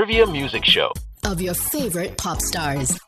[0.00, 0.90] trivia music show
[1.24, 2.98] of your favorite pop stars.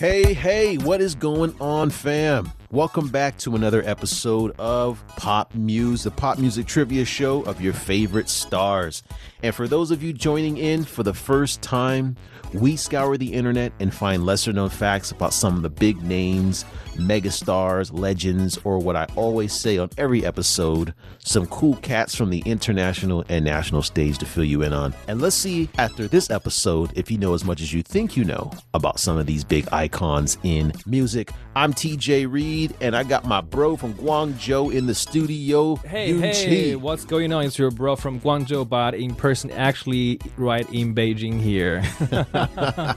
[0.00, 2.50] Hey, hey, what is going on, fam?
[2.72, 7.72] Welcome back to another episode of Pop Muse, the pop music trivia show of your
[7.72, 9.04] favorite stars.
[9.44, 12.16] And for those of you joining in for the first time,
[12.54, 16.64] we scour the internet and find lesser known facts about some of the big names,
[16.94, 22.42] megastars, legends, or what I always say on every episode, some cool cats from the
[22.46, 24.94] international and national stage to fill you in on.
[25.08, 28.24] And let's see after this episode if you know as much as you think you
[28.24, 31.30] know about some of these big icons in music.
[31.56, 35.76] I'm TJ Reed, and I got my bro from Guangzhou in the studio.
[35.76, 36.76] Hey, Yun hey, Chi.
[36.76, 37.44] what's going on?
[37.44, 41.82] It's your bro from Guangzhou, but in person, actually, right in Beijing here.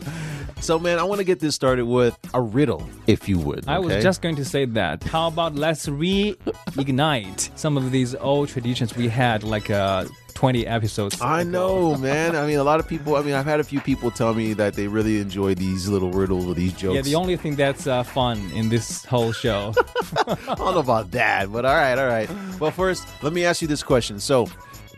[0.59, 3.67] So, man, I want to get this started with a riddle, if you would.
[3.67, 5.03] I was just going to say that.
[5.03, 10.05] How about let's reignite some of these old traditions we had like uh,
[10.37, 11.19] 20 episodes.
[11.19, 12.35] I know, man.
[12.35, 13.15] I mean, a lot of people.
[13.15, 16.11] I mean, I've had a few people tell me that they really enjoy these little
[16.11, 16.95] riddles or these jokes.
[16.95, 19.73] Yeah, the only thing that's uh, fun in this whole show.
[20.27, 22.29] I don't know about that, but all right, all right.
[22.59, 24.19] Well, first, let me ask you this question.
[24.19, 24.45] So,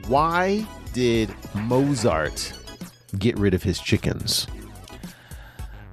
[0.08, 2.52] why did Mozart
[3.18, 4.46] get rid of his chickens?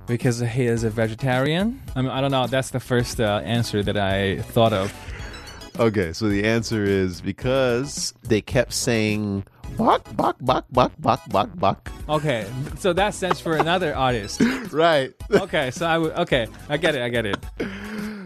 [0.08, 1.83] because he is a vegetarian.
[1.97, 2.47] I mean, I don't know.
[2.47, 4.92] That's the first uh, answer that I thought of.
[5.79, 9.45] Okay, so the answer is because they kept saying
[9.77, 12.47] "bok bok bok bok bok bok bok." Okay,
[12.79, 14.41] so that stands for another artist.
[14.73, 15.15] Right.
[15.31, 16.13] Okay, so I would.
[16.13, 17.03] Okay, I get it.
[17.03, 17.39] I get it.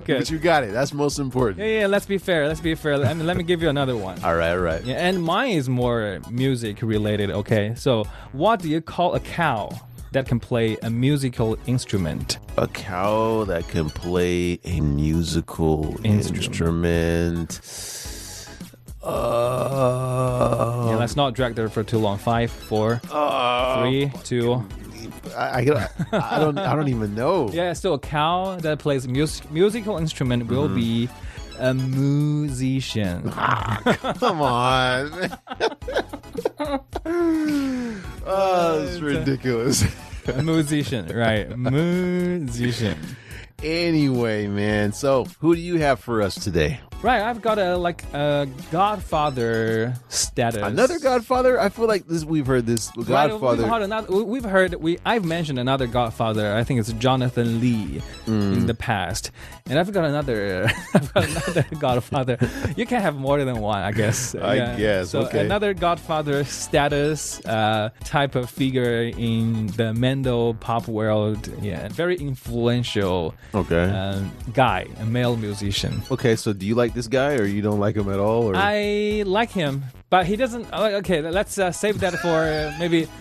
[0.05, 0.19] Good.
[0.21, 0.73] But you got it.
[0.73, 1.59] That's most important.
[1.59, 1.87] Yeah, yeah.
[1.87, 2.49] Let's be fair.
[2.49, 2.95] Let's be fair.
[2.95, 4.19] I mean, let me give you another one.
[4.25, 4.83] All right, all right.
[4.83, 7.31] Yeah, and mine is more music related.
[7.31, 9.69] Okay, so what do you call a cow
[10.13, 12.39] that can play a musical instrument?
[12.57, 16.47] A cow that can play a musical Instrument.
[16.47, 17.61] instrument.
[19.03, 22.19] Uh, yeah, let's not drag there for too long.
[22.19, 24.65] Five, four, uh, three, two.
[25.37, 27.49] I, I, I don't I don't even know.
[27.53, 30.75] Yeah, so a cow that plays mus- musical instrument will Mm-hmm.
[30.75, 31.09] be
[31.61, 33.31] a musician.
[33.35, 35.13] Ah, come on.
[38.27, 39.85] oh, it's ridiculous.
[40.27, 41.57] a musician, right?
[41.57, 42.99] Musician.
[43.63, 44.93] Anyway, man.
[44.93, 46.81] So, who do you have for us today?
[47.03, 50.61] Right, I've got a like a Godfather status.
[50.63, 51.59] Another Godfather?
[51.59, 52.25] I feel like this.
[52.27, 53.63] We've heard this Right, Godfather.
[53.63, 56.55] We've heard, another, we- we've heard we I've mentioned another Godfather.
[56.55, 58.53] I think it's Jonathan Lee Mm.
[58.59, 59.31] in the past,
[59.67, 62.37] and I've got another I've got another Godfather.
[62.77, 64.35] You can have more than one, I guess.
[64.35, 65.41] I guess, So okay.
[65.41, 71.49] another Godfather status uh, type of figure in the Mando pop world.
[71.63, 73.85] Yeah, very influential okay.
[73.91, 76.03] um, guy, a male musician.
[76.11, 76.37] okay.
[76.37, 78.45] So, do you like this guy, or you don't like him at all?
[78.51, 80.67] Or I like him, but he doesn't.
[80.73, 83.09] uh, Okay, let's uh, save that for uh, maybe.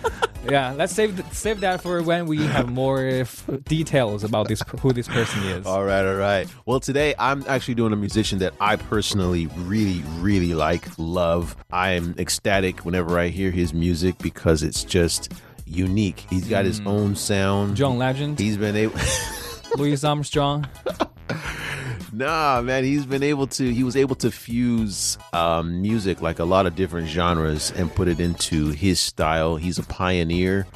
[0.48, 4.90] Yeah, let's save save that for when we have more f- details about this who
[4.90, 5.66] this person is.
[5.66, 6.48] All right, all right.
[6.64, 11.54] Well, today I'm actually doing a musician that I personally really, really like, love.
[11.70, 15.30] I'm ecstatic whenever I hear his music because it's just
[15.66, 16.24] unique.
[16.30, 17.76] He's got his own sound.
[17.76, 18.98] John Legend, He's been able.
[19.76, 20.66] Louis Armstrong.
[22.12, 23.72] Nah, man, he's been able to.
[23.72, 28.08] He was able to fuse um, music like a lot of different genres and put
[28.08, 29.56] it into his style.
[29.56, 30.66] He's a pioneer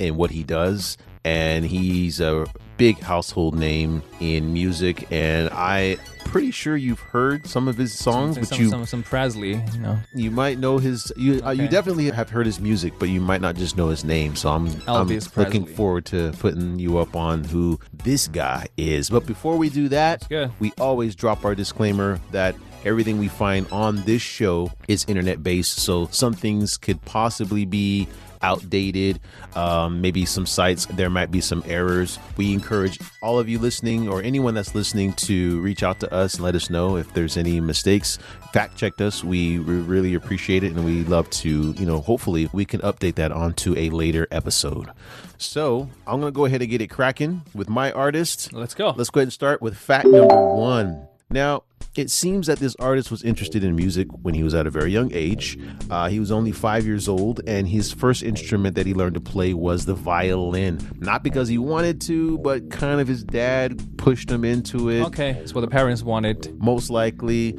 [0.00, 5.10] in what he does, and he's a big household name in music.
[5.12, 8.86] And I pretty sure you've heard some of his songs, Some, but some, you some,
[8.86, 9.98] some Presley, you know.
[10.14, 11.12] you might know his.
[11.16, 14.04] You uh, you definitely have heard his music, but you might not just know his
[14.04, 14.36] name.
[14.36, 19.10] So I'm I'm looking forward to putting you up on who this guy is.
[19.10, 20.26] But before we do that,
[20.58, 22.54] we always drop our disclaimer that
[22.84, 25.78] everything we find on this show is internet based.
[25.78, 28.08] So some things could possibly be
[28.42, 29.20] outdated.
[29.54, 32.18] Um, maybe some sites there might be some errors.
[32.36, 36.34] We encourage all of you listening or anyone that's listening to reach out to us
[36.34, 38.18] and let us know if there's any mistakes.
[38.52, 39.22] Fact checked us.
[39.22, 43.16] We re- really appreciate it and we love to you know hopefully we can update
[43.16, 44.90] that onto a later episode.
[45.38, 48.52] So i'm gonna go ahead and get it cracking with my artist.
[48.52, 48.90] Let's go.
[48.96, 51.06] Let's go ahead and start with fact number one.
[51.30, 51.62] Now,
[51.96, 54.92] it seems that this artist was interested in music when he was at a very
[54.92, 55.58] young age.
[55.90, 59.20] Uh, he was only five years old, and his first instrument that he learned to
[59.20, 60.78] play was the violin.
[60.98, 65.02] Not because he wanted to, but kind of his dad pushed him into it.
[65.06, 66.56] Okay, it's what the parents wanted.
[66.62, 67.58] Most likely.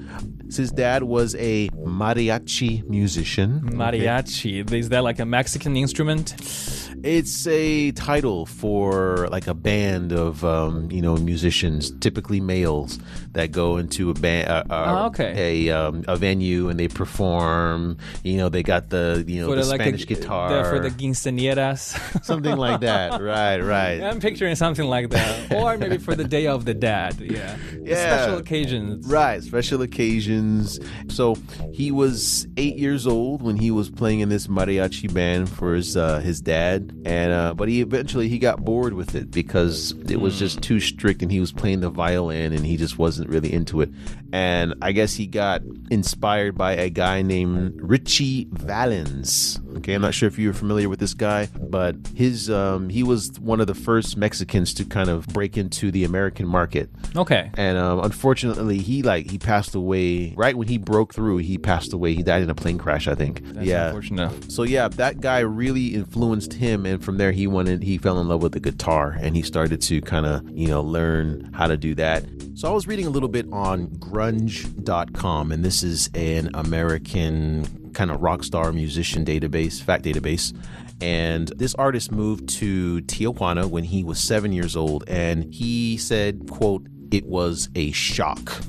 [0.55, 3.61] his dad was a mariachi musician.
[3.65, 3.75] Okay.
[3.75, 4.73] Mariachi.
[4.73, 6.35] Is that like a Mexican instrument?
[7.03, 12.99] It's a title for like a band of um, you know musicians, typically males,
[13.31, 15.67] that go into a band, uh, uh, Oh, okay.
[15.69, 17.97] a um, a venue and they perform.
[18.23, 20.89] You know, they got the you know For the, like Spanish guitar, the- for the
[20.89, 22.23] quinceañeras.
[22.23, 23.21] something like that.
[23.31, 24.01] Right, right.
[24.01, 27.19] I'm picturing something like that, or maybe for the Day of the Dad.
[27.19, 27.95] Yeah, Yeah.
[28.25, 29.07] Special occasions.
[29.07, 30.79] Right, special occasions.
[31.09, 31.35] So
[31.73, 35.95] he was eight years old when he was playing in this mariachi band for his
[35.97, 40.19] uh, his dad, and uh, but he eventually he got bored with it because it
[40.19, 43.51] was just too strict, and he was playing the violin, and he just wasn't really
[43.51, 43.89] into it.
[44.31, 49.59] And I guess he got inspired by a guy named Ritchie Valens.
[49.77, 53.31] Okay, I'm not sure if you're familiar with this guy, but his um, he was
[53.39, 56.89] one of the first Mexicans to kind of break into the American market.
[57.15, 57.49] Okay.
[57.55, 60.33] and um, unfortunately he like he passed away.
[60.35, 62.13] Right when he broke through he passed away.
[62.13, 63.43] He died in a plane crash i think.
[63.53, 63.87] That's yeah.
[63.87, 64.51] unfortunate.
[64.51, 68.27] so yeah that guy really influenced him and from there he wanted he fell in
[68.27, 71.77] love with the guitar and he started to kind of you know learn how to
[71.77, 72.23] do that.
[72.55, 78.11] So i was reading a little bit on grunge.com and this is an american kind
[78.11, 80.55] of rock star musician database fact database
[81.01, 86.49] and this artist moved to tijuana when he was seven years old and he said
[86.49, 88.61] quote it was a shock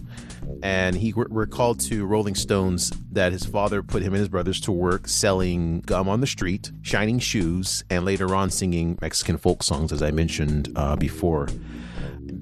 [0.63, 4.61] and he re- recalled to Rolling Stones that his father put him and his brothers
[4.63, 9.63] to work selling gum on the street, shining shoes, and later on singing Mexican folk
[9.63, 11.49] songs, as I mentioned uh, before.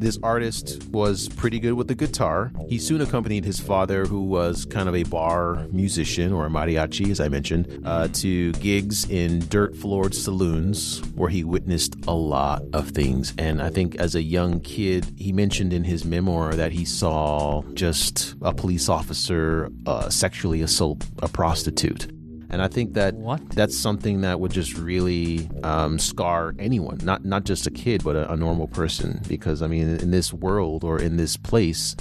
[0.01, 2.53] This artist was pretty good with the guitar.
[2.71, 7.11] He soon accompanied his father, who was kind of a bar musician or a mariachi,
[7.11, 12.63] as I mentioned, uh, to gigs in dirt floored saloons where he witnessed a lot
[12.73, 13.35] of things.
[13.37, 17.63] And I think as a young kid, he mentioned in his memoir that he saw
[17.75, 22.11] just a police officer uh, sexually assault a prostitute.
[22.51, 23.49] And I think that What?
[23.51, 28.17] that's something that would just really um, scar anyone, not not just a kid, but
[28.17, 29.21] a, a normal person.
[29.29, 31.95] Because I mean, in this world or in this place,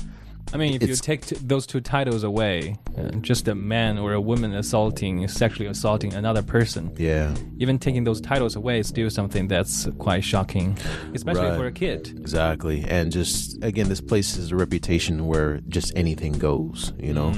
[0.52, 4.14] I mean, if you take t- those two titles away, uh, just a man or
[4.14, 9.12] a woman assaulting, sexually assaulting another person, yeah, even taking those titles away is still
[9.12, 10.76] something that's quite shocking,
[11.14, 11.58] especially Right.
[11.60, 12.08] for a kid.
[12.18, 12.84] exactly.
[12.88, 17.34] And just again, this place has a reputation where just anything goes, you know.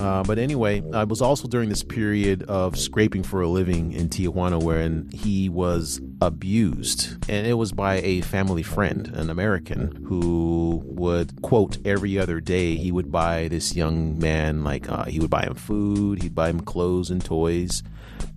[0.00, 4.08] Uh, but anyway, I was also during this period of scraping for a living in
[4.08, 10.80] Tijuana, wherein he was abused, and it was by a family friend, an American, who
[10.86, 15.30] would quote every other day he would buy this young man like uh, he would
[15.30, 17.82] buy him food, he'd buy him clothes and toys,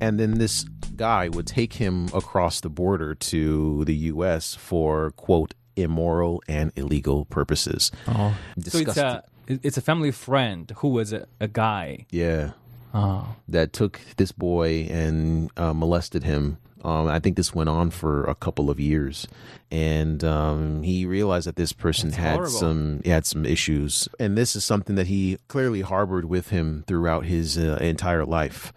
[0.01, 0.63] and then this
[0.95, 4.53] guy would take him across the border to the U.S.
[4.53, 7.91] for quote immoral and illegal purposes.
[8.07, 9.03] Oh, so it's Disgusting.
[9.03, 12.05] a it's a family friend who was a, a guy.
[12.09, 12.51] Yeah.
[12.93, 16.57] Oh, that took this boy and uh, molested him.
[16.83, 19.25] Um, I think this went on for a couple of years,
[19.71, 22.51] and um, he realized that this person That's had horrible.
[22.51, 26.83] some he had some issues, and this is something that he clearly harbored with him
[26.85, 28.73] throughout his uh, entire life.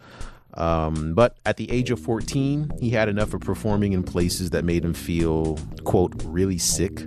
[0.54, 4.64] Um, but at the age of 14, he had enough of performing in places that
[4.64, 7.06] made him feel, quote, really sick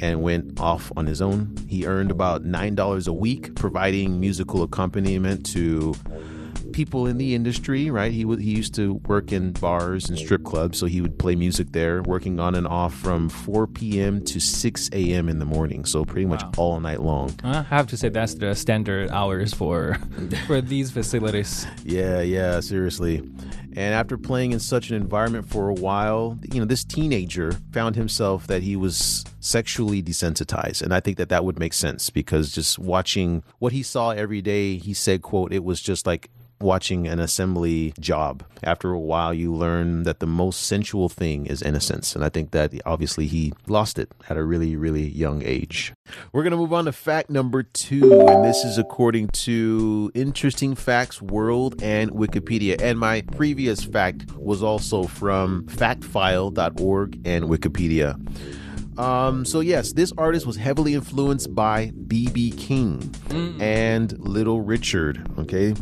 [0.00, 1.56] and went off on his own.
[1.68, 5.94] He earned about $9 a week providing musical accompaniment to
[6.72, 8.10] people in the industry, right?
[8.10, 11.36] He would he used to work in bars and strip clubs, so he would play
[11.36, 14.24] music there, working on and off from 4 p.m.
[14.24, 15.28] to 6 a.m.
[15.28, 16.50] in the morning, so pretty much Wow.
[16.56, 17.32] all night long.
[17.44, 19.96] I have to say that's the standard hours for
[20.48, 21.64] for these facilities.
[21.84, 23.22] Yeah, yeah, seriously.
[23.76, 27.96] And after playing in such an environment for a while, you know, this teenager found
[27.96, 30.82] himself that he was sexually desensitized.
[30.82, 34.40] And I think that that would make sense because just watching what he saw every
[34.40, 36.30] day, he said, quote, it was just like
[36.64, 38.42] watching an assembly job.
[38.62, 42.16] After a while, you learn that the most sensual thing is innocence.
[42.16, 45.92] And I think that obviously he lost it at a really, really young age.
[46.32, 48.26] We're going to move on to fact number two.
[48.26, 52.80] And this is according to Interesting Facts World and Wikipedia.
[52.80, 58.18] And my previous fact was also from factfile.org and Wikipedia.
[58.98, 63.14] Um, so yes, this artist was heavily influenced by BB King
[63.60, 65.26] and Little Richard.
[65.38, 65.74] Okay,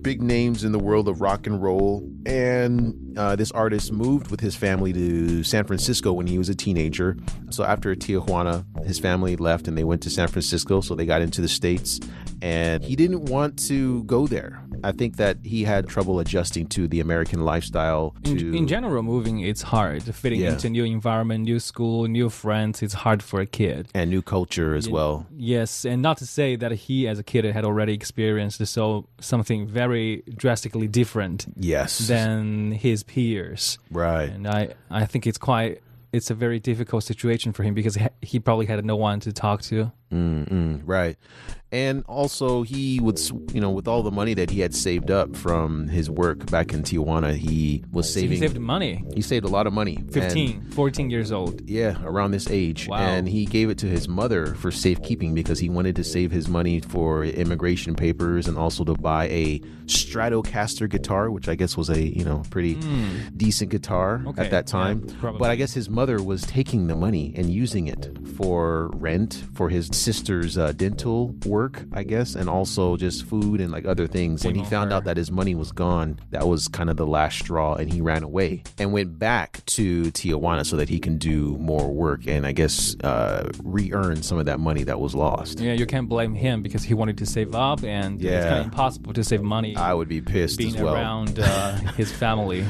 [0.00, 2.08] big names in the world of rock and roll.
[2.26, 6.54] And uh, this artist moved with his family to San Francisco when he was a
[6.54, 7.16] teenager.
[7.50, 10.80] So after Tijuana, his family left and they went to San Francisco.
[10.80, 12.00] So they got into the states,
[12.42, 14.62] and he didn't want to go there.
[14.84, 18.14] I think that he had trouble adjusting to the American lifestyle.
[18.24, 20.02] To In, in general, moving it's hard.
[20.14, 20.52] Fitting Yeah.
[20.52, 22.82] into new environment, new school, new friends.
[22.82, 23.88] It's hard for a kid.
[23.94, 25.26] and new culture as well.
[25.36, 29.66] Yes, and not to say that he, as a kid, had already experienced so something
[29.66, 31.98] very drastically different Yes.
[32.08, 33.78] than his peers.
[33.90, 34.28] right.
[34.30, 35.80] And I, I think it's quite,
[36.12, 39.32] it's a very difficult situation for him because he, he probably had no one to
[39.32, 39.90] talk to.
[40.12, 41.16] Mm, right.
[41.70, 43.20] And also, he would,
[43.52, 46.72] you know, with all the money that he had saved up from his work back
[46.72, 48.30] in Tijuana, he was So saving.
[48.30, 49.04] he saved money.
[49.14, 49.96] he saved a lot of money.
[49.96, 51.60] And- 15, 14 years old.
[51.68, 52.88] yeah, around this age.
[52.88, 52.96] Wow.
[53.00, 56.48] And he gave it to his mother for safekeeping because he wanted to save his
[56.48, 61.90] money for immigration papers and also to buy a Stratocaster guitar, which I guess was
[61.90, 62.78] a, you know, pretty
[63.36, 64.22] decent guitar.
[64.28, 65.02] Okay, at that time.
[65.20, 65.38] probably.
[65.38, 69.68] but I guess his mother was taking the money and using it for rent for
[69.68, 74.44] his sister's uh, dental work, I guess, and also just food and like other things.
[74.44, 77.38] When he found out that his money was gone, that was kind of the last
[77.38, 81.56] straw, and he ran away and went back to Tijuana so that he can do
[81.58, 85.60] more work and I guess uh, re-earn some of that money that was lost.
[85.60, 88.64] Yeah, you can't blame him because he wanted to save up, and it's kind of
[88.66, 90.94] impossible to save money I would be pissed being as well.
[90.94, 92.64] around uh, his family.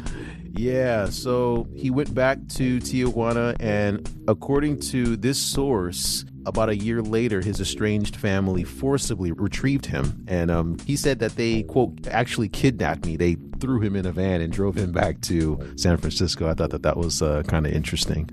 [0.52, 7.02] Yeah, so he went back to Tijuana, and according to this source, about a year
[7.02, 10.25] later, his estranged family forcibly retrieved him.
[10.26, 13.16] And um, he said that they, quote, actually kidnapped me.
[13.16, 16.49] They threw him in a van and drove him back to San Francisco.
[16.49, 18.30] I thought that that was uh, kind of interesting.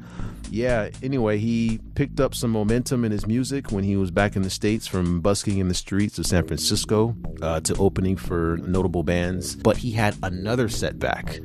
[0.51, 4.41] Yeah, anyway, he picked up some momentum in his music when he was back in
[4.41, 9.03] the States from busking in the streets of San Francisco uh, to opening for notable
[9.03, 9.55] bands.
[9.55, 11.39] But he had another setback.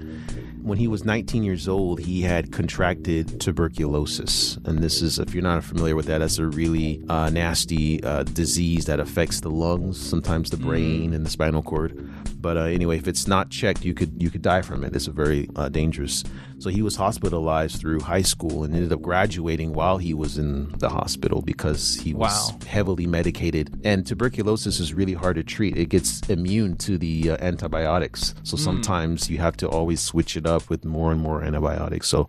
[0.62, 4.58] When he was 19 years old, he had contracted tuberculosis.
[4.64, 8.22] And this is, if you're not familiar with that, that's a really uh, nasty uh,
[8.24, 11.92] disease that affects the lungs, sometimes the brain and the spinal cord.
[12.40, 14.96] But uh, anyway, if it's not checked, you could you could die from it.
[14.96, 16.24] It's a very uh, dangerous.
[16.58, 20.70] So he was hospitalized through high school and ended up graduating while he was in
[20.78, 22.58] the hospital because he was Wow.
[22.66, 23.78] heavily medicated.
[23.84, 25.76] And tuberculosis is really hard to treat.
[25.76, 28.34] It gets immune to the uh, antibiotics.
[28.42, 32.08] So sometimes you have to always switch it up with more and more antibiotics.
[32.08, 32.28] So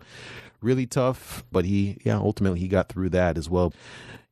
[0.62, 3.72] really tough, but he yeah, ultimately he got through that as well.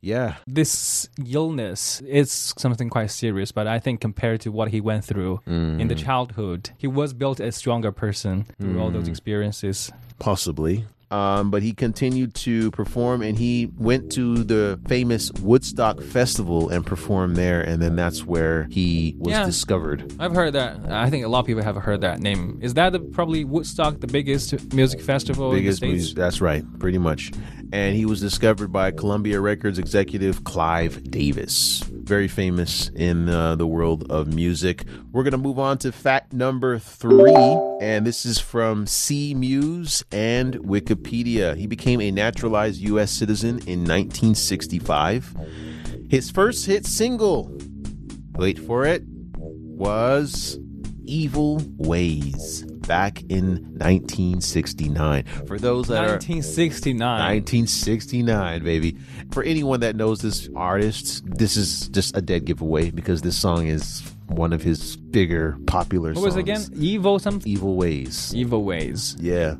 [0.00, 0.36] Yeah.
[0.46, 5.40] This illness is something quite serious, but I think compared to what he went through
[5.46, 6.02] in the mm.
[6.02, 9.10] childhood, he was built a stronger person through all those mm.
[9.10, 9.92] experiences.
[10.18, 10.86] possibly.
[11.10, 16.86] Um, but he continued to perform and he went to the famous Woodstock Festival and
[16.86, 17.60] performed there.
[17.62, 19.44] And then that's where he was Yeah.
[19.44, 20.12] discovered.
[20.20, 20.78] I've heard that.
[20.88, 22.58] I think a lot of people have heard that name.
[22.62, 26.16] Is that the, probably Woodstock, the biggest music festival Biggest in the music.
[26.16, 27.32] That's right, pretty much.
[27.72, 31.80] And he was discovered by Columbia Records executive Clive Davis.
[31.88, 34.84] Very famous in uh, the world of music.
[35.12, 37.34] We're going to move on to fact number three.
[37.80, 41.56] And this is from C Muse and Wikipedia.
[41.56, 43.10] He became a naturalized U.S.
[43.12, 45.36] citizen in 1965.
[46.08, 47.56] His first hit single,
[48.34, 49.04] wait for it,
[49.36, 50.58] was
[51.10, 55.24] Evil Ways back in 1969.
[55.46, 57.00] For those that are 1969.
[57.00, 58.96] 1969, baby.
[59.32, 63.66] For anyone that knows this artist, this is just a dead giveaway because this song
[63.66, 66.26] is one of his bigger popular What songs.
[66.26, 66.62] was it again?
[66.76, 67.50] Evil something?
[67.50, 68.32] Evil Ways.
[68.32, 69.16] Evil Ways.
[69.18, 69.56] Yeah.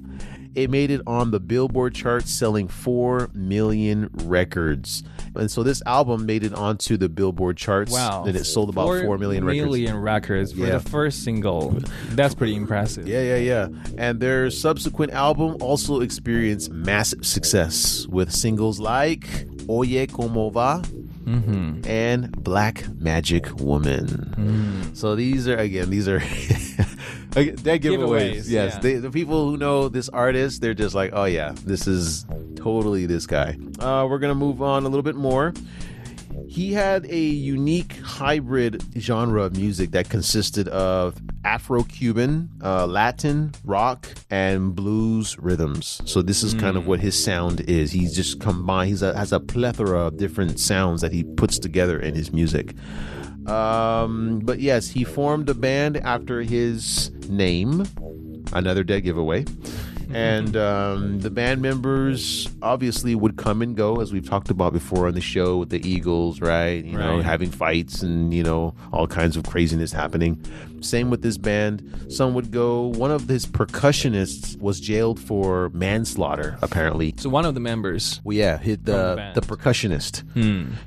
[0.54, 5.02] It made it on the Billboard chart, selling 4 million records.
[5.37, 7.92] And so this album made it onto the Billboard charts.
[7.92, 8.25] Wow.
[8.26, 9.64] And it sold about 4 million records.
[9.64, 10.78] million records for Yeah.
[10.78, 11.70] the first single.
[12.10, 13.06] That's pretty impressive.
[13.06, 13.68] Yeah, yeah, yeah.
[13.99, 19.28] And their subsequent album also experienced massive success with singles like
[19.68, 20.82] Oye Como Va
[21.20, 21.87] Mm-hmm.
[21.88, 24.06] and Black Magic Woman.
[24.88, 24.96] Mm.
[24.96, 26.18] So these are, again, these are
[27.30, 27.80] dead giveaways.
[27.82, 28.75] Giveaways, yes.
[28.75, 28.78] yeah.
[28.80, 32.25] They, the people who know this artist, they're just like, oh, yeah, this is
[32.62, 33.57] totally this guy.
[33.79, 35.52] Uh, we're going to move on a little bit more.
[36.47, 43.52] He had a unique hybrid genre of music that consisted of Afro Cuban, uh, Latin,
[43.64, 46.00] rock, and blues rhythms.
[46.05, 47.93] So this is kind of what his sound is.
[47.93, 48.90] He's just combined.
[48.90, 52.75] He's a, has a plethora of different sounds that he puts together in his music.
[53.47, 57.87] Um, but yes, he formed a band after his name.
[58.52, 59.45] Another dead giveaway.
[60.12, 65.07] And um, the band members obviously would come and go, as we've talked about before
[65.07, 66.85] on the show with the Eagles, right?
[66.85, 70.43] You know, having fights and, you know, all kinds of craziness happening.
[70.81, 72.07] Same with this band.
[72.09, 72.87] Some would go.
[72.87, 77.14] One of his percussionists was jailed for manslaughter, apparently.
[77.19, 78.21] So one of the members.
[78.25, 80.25] Well, yeah, hit the the the percussionist.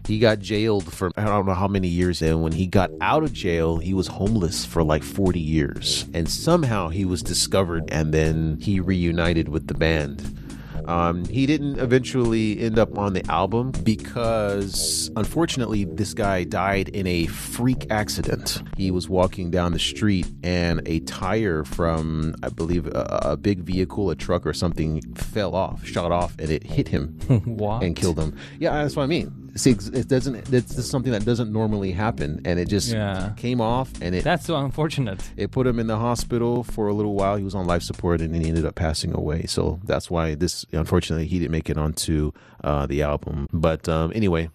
[0.07, 3.23] He got jailed for I don't know how many years, and when he got out
[3.23, 8.11] of jail, he was homeless for like forty years, and somehow he was discovered, and
[8.13, 9.12] then he reunited
[9.49, 10.39] with the band.
[10.85, 17.07] Um, he didn't eventually end up on the album because, unfortunately, this guy died in
[17.07, 18.61] a freak accident.
[18.77, 23.59] He was walking down the street, and a tire from, I believe, a, a big
[23.59, 28.19] vehicle, a truck or something, fell off, shot off, and it hit him and killed
[28.19, 28.37] him.
[28.59, 29.42] Yeah, that's what I mean.
[29.55, 30.51] See, it doesn't.
[30.51, 33.33] It's just something that doesn't normally happen, and it just Yeah.
[33.37, 35.21] came off, and it That's so unfortunate.
[35.37, 37.35] it put him in the hospital for a little while.
[37.35, 39.45] He was on life support, and then he ended up passing away.
[39.45, 42.31] So that's why this, unfortunately, he didn't make it onto
[42.63, 43.47] uh, the album.
[43.53, 44.49] But um, anyway,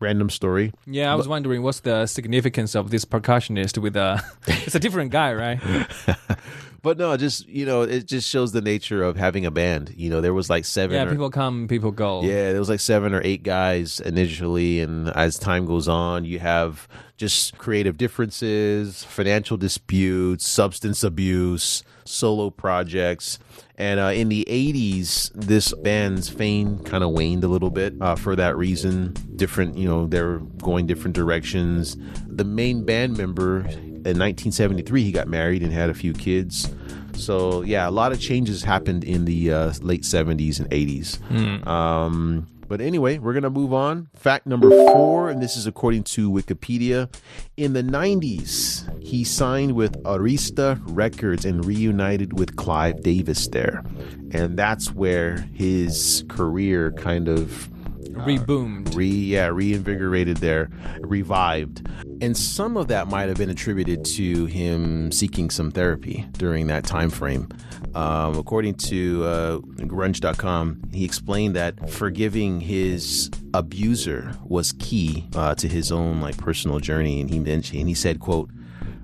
[0.00, 0.72] random story.
[0.86, 4.22] Yeah, I was wondering what's the significance of this percussionist with a.
[4.46, 5.60] it's a different guy, right?
[6.82, 9.94] But no, just you know, it just shows the nature of having a band.
[9.96, 10.96] You know, there was like seven.
[10.96, 12.22] Yeah, or, people come, people go.
[12.22, 16.40] Yeah, there was like seven or eight guys initially, and as time goes on, you
[16.40, 23.38] have just creative differences, financial disputes, substance abuse, solo projects.
[23.78, 28.16] And uh, in the 80s, this band's fame kind of waned a little bit uh,
[28.16, 29.14] for that reason.
[29.36, 31.96] Different, you know, they're going different directions.
[32.26, 33.68] The main band member
[34.04, 36.68] in 1973, he got married and had a few kids.
[37.14, 41.66] So, yeah, a lot of changes happened in the uh, late 70s and 80s.
[41.66, 44.08] Um, but anyway, we're going to move on.
[44.14, 47.14] Fact number four, and this is according to Wikipedia.
[47.58, 53.84] In the 90s, he signed with Arista Records and reunited with Clive Davis there.
[54.32, 57.68] And that's where his career kind of
[58.12, 58.94] Reboomed.
[58.94, 60.68] re yeah reinvigorated there
[61.00, 61.86] revived
[62.22, 66.84] and some of that might have been attributed to him seeking some therapy during that
[66.84, 67.48] time frame
[67.94, 75.68] um, according to uh, grunge.com he explained that forgiving his abuser was key uh, to
[75.68, 78.48] his own like personal journey and he mentioned and he said quote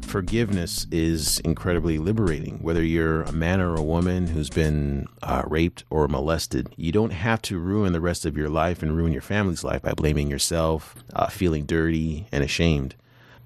[0.09, 2.59] forgiveness is incredibly liberating.
[2.63, 7.13] Whether you're a man or a woman who's been uh, raped or molested, you don't
[7.13, 10.31] have to ruin the rest of your life and ruin your family's life by blaming
[10.31, 12.97] yourself, uh, feeling dirty and ashamed.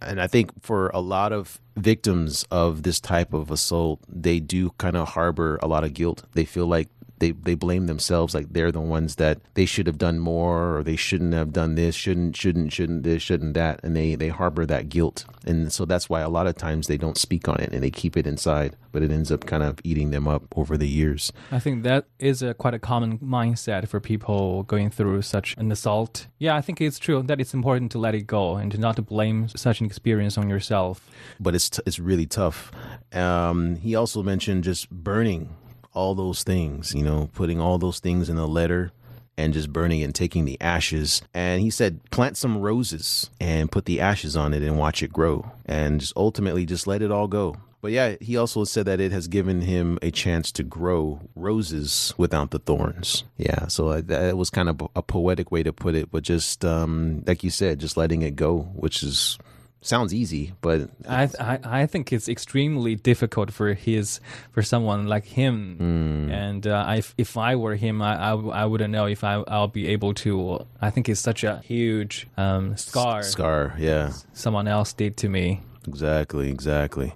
[0.06, 4.70] And I think for a lot of victims of this type of assault, they do
[4.78, 6.24] kind of harbor a lot of guilt.
[6.34, 6.88] They feel like
[7.22, 10.82] they, they blame themselves like they're the ones that they should have done more or
[10.82, 14.66] they shouldn't have done this shouldn't shouldn't shouldn't this shouldn't that and they they harbor
[14.66, 17.72] that guilt and so that's why a lot of times they don't speak on it
[17.72, 20.76] and they keep it inside but it ends up kind of eating them up over
[20.76, 25.22] the years I think that is a, quite a common mindset for people going through
[25.22, 26.26] such an assault.
[26.38, 28.96] Yeah, I think it's true that it's important to let it go and to not
[28.96, 31.08] to blame such an experience on yourself.
[31.38, 32.72] but it's t- it's really tough
[33.12, 35.54] um, he also mentioned just burning
[35.92, 38.92] all those things you know putting all those things in a letter
[39.36, 41.22] and just burning and taking the ashes.
[41.32, 45.12] And he said, plant some roses and put the ashes on it and watch it
[45.12, 45.50] grow.
[45.64, 47.56] And just ultimately just let it all go.
[47.80, 52.14] But yeah, he also said that it has given him a chance to grow roses
[52.16, 53.24] without the thorns.
[53.36, 57.24] Yeah, so that was kind of a poetic way to put it, but just um,
[57.26, 59.36] like you said, just letting it go, which is
[59.82, 64.20] sounds easy, but I, I I think it's extremely difficult for his
[64.52, 65.76] for someone like him.
[65.76, 66.30] Hmm.
[66.30, 69.88] And uh, I, if I were him, I I wouldn't know if I I'll be
[69.88, 70.66] able to.
[70.80, 74.12] I think it's such a huge um, scar scar, yeah.
[74.32, 75.60] someone else did to me.
[75.86, 77.12] Exactly, exactly.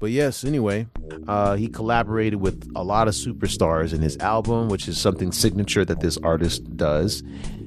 [0.00, 0.86] But yes, anyway,
[1.28, 5.84] uh, he collaborated with a lot of superstars in his album, which is something signature
[5.84, 7.22] that this artist does.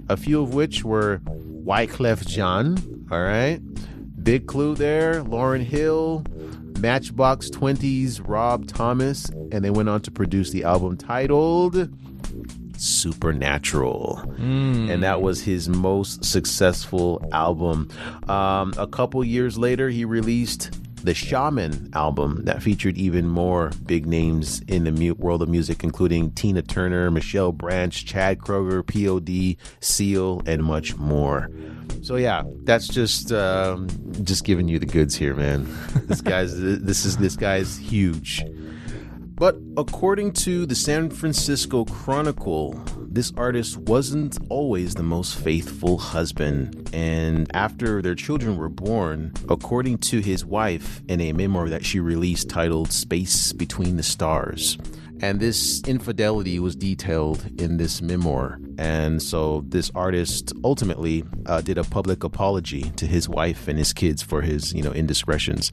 [0.10, 3.60] A few of which were Wyclef Jean, all right,
[4.27, 6.21] Big Clue there, Lauryn Hill,
[6.81, 11.89] Matchbox 20s, Rob Thomas, and they went on to produce the album titled
[12.77, 14.19] Supernatural.
[14.91, 17.87] And that was his most successful album.
[18.27, 24.05] Um, a couple years later, he released the Shaman album that featured even more big
[24.05, 29.57] names in the mu- world of music, including Tina Turner, Michelle Branch, Chad Kroeger, POD,
[29.79, 31.49] Seal, and much more.
[32.01, 33.88] So yeah, that's just um,
[34.23, 35.67] just giving you the goods here, man.
[36.07, 38.45] This guy's this is this guy's huge.
[39.36, 46.89] But according to the San Francisco Chronicle, this artist wasn't always the most faithful husband.
[46.93, 51.99] And after their children were born, according to his wife in a memoir that she
[51.99, 54.77] released titled Space Between the Stars,
[55.21, 58.60] And this infidelity was detailed in this memoir.
[58.77, 63.93] And so this artist ultimately uh, did a public apology to his wife and his
[63.93, 65.71] kids for his, you know, indiscretions.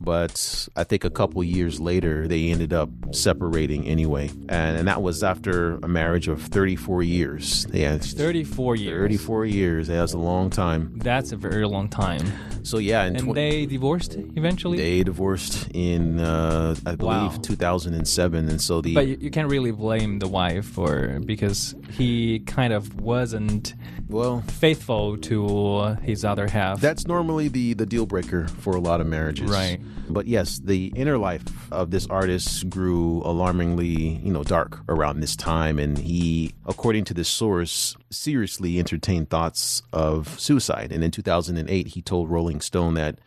[0.00, 4.28] But I think a couple years later, they ended up separating anyway.
[4.48, 7.66] And, and that was after a marriage of 34 years.
[7.72, 9.00] Yeah, 34 years.
[9.02, 9.88] 34 years.
[9.88, 10.98] That's a long time.
[11.00, 12.22] That's a very long time.
[12.62, 14.78] So yeah, And twen- they divorced eventually?
[14.78, 17.38] they divorced in uh, I believe Wow.
[17.42, 22.40] 2007, and so the but you, you can't really blame the wife for because he
[22.40, 23.74] kind of wasn't
[24.08, 26.80] well, faithful to his other half.
[26.80, 29.80] that's normally the the deal breaker for a lot of marriages, Right.
[30.10, 35.36] But yes, the inner life of this artist grew alarmingly, you know, dark around this
[35.36, 40.92] time, and he, according to this source, seriously entertained thoughts of suicide.
[40.92, 43.18] And in 2008, he told Rolling Stone that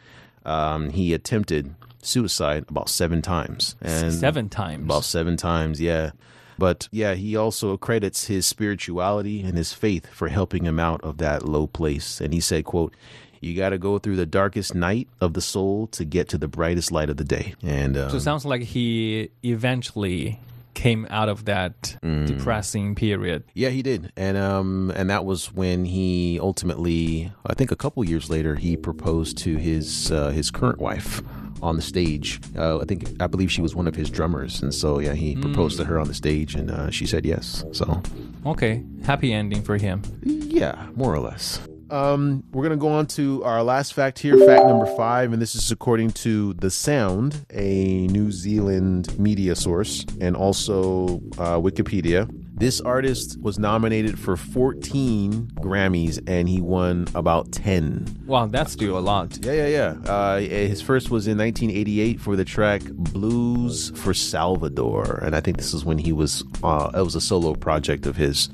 [0.43, 4.83] um, he attempted suicide about seven times, and Seven times.
[4.85, 6.11] About seven times, yeah.
[6.57, 11.17] But yeah, he also credits his spirituality and his faith for helping him out of
[11.17, 12.21] that low place.
[12.21, 12.93] And he said, quote,
[13.39, 16.47] you got to go through the darkest night of the soul to get to the
[16.47, 17.55] brightest light of the day.
[17.63, 20.39] And um, So it sounds like he eventually
[20.75, 22.27] came out of that Mm.
[22.27, 23.43] depressing period.
[23.55, 24.11] yeah, he did.
[24.15, 28.77] And um and that was when he ultimately, I think a couple years later, he
[28.77, 31.21] proposed to his uh, his current wife
[31.61, 32.39] on the stage.
[32.57, 35.35] Uh, I think I believe she was one of his drummers, and so yeah, he
[35.35, 37.63] proposed to her on the stage, and uh, she said yes.
[37.71, 38.01] So
[38.45, 40.01] Okay, happy ending for him.
[40.23, 41.59] Yeah, more or less.
[41.91, 45.55] Um, we're gonna go on to our last fact here, fact number five, and this
[45.55, 52.29] is according to The Sound, a New Zealand media source, and also uh, Wikipedia.
[52.61, 58.25] This artist was nominated for 14 Grammys, and he won about 10.
[58.27, 59.35] Wow, that's still a lot.
[59.43, 60.11] Yeah, yeah, yeah.
[60.11, 65.57] Uh, his first was in 1988 for the track "Blues for Salvador," and I think
[65.57, 66.43] this is when he was.
[66.61, 68.49] Uh, it was a solo project of his.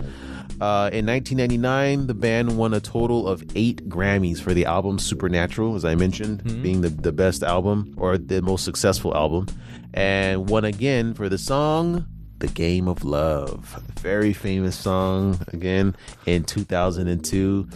[0.62, 5.76] Uh, in 1999, the band won a total of eight Grammys for the album Supernatural,
[5.76, 9.48] as I mentioned, being the, the best album or the most successful album,
[9.93, 12.08] and won again for the song
[12.39, 13.82] The Game of Love.
[14.00, 15.95] Very famous song, again,
[16.26, 17.67] in 2002.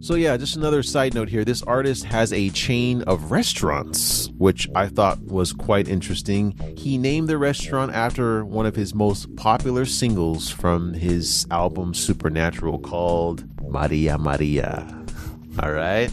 [0.00, 1.44] So, yeah, just another side note here.
[1.44, 6.58] This artist has a chain of restaurants, which I thought was quite interesting.
[6.76, 12.78] He named the restaurant after one of his most popular singles from his album Supernatural
[12.78, 14.86] called Maria Maria.
[15.62, 16.10] All right.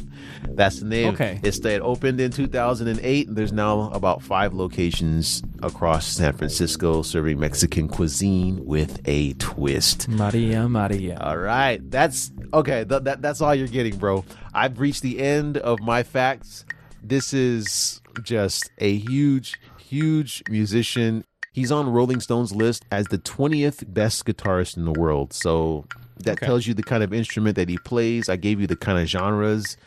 [0.50, 1.14] That's the name.
[1.14, 1.40] Okay.
[1.44, 3.28] It's it opened in 2008.
[3.28, 10.08] And there's now about five locations across San Francisco serving Mexican cuisine with a twist.
[10.10, 11.18] Maria, Maria.
[11.20, 12.86] All right, that's okay.
[12.86, 14.24] Th- that that's all you're getting, bro.
[14.54, 16.66] I've reached the end of my facts.
[17.02, 21.26] This is just a huge, huge musician.
[21.52, 25.34] He's on Rolling Stone's list as the 20th best guitarist in the world.
[25.34, 25.86] So
[26.18, 26.46] that Okay.
[26.46, 28.30] tells you the kind of instrument that he plays.
[28.30, 29.78] I gave you the kind of genres.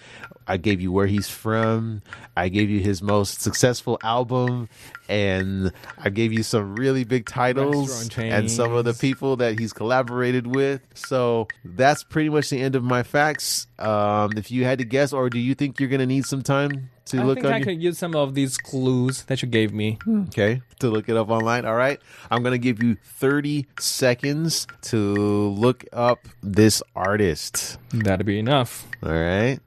[0.48, 2.02] I gave you where he's from.
[2.36, 4.68] I gave you his most successful album,
[5.08, 9.72] and I gave you some really big titles and some of the people that he's
[9.72, 10.80] collaborated with.
[10.94, 13.66] So that's pretty much the end of my facts.
[13.78, 16.90] Um, if you had to guess, or do you think you're gonna need some time
[17.06, 19.48] to I look think on I your- could use some of these clues that you
[19.48, 19.96] gave me.
[20.28, 21.64] Okay, to look it up online.
[21.64, 22.00] All right.
[22.32, 27.78] I'm going to give you 30 seconds to look up this artist.
[27.92, 28.88] That'd be enough.
[29.04, 29.60] All right.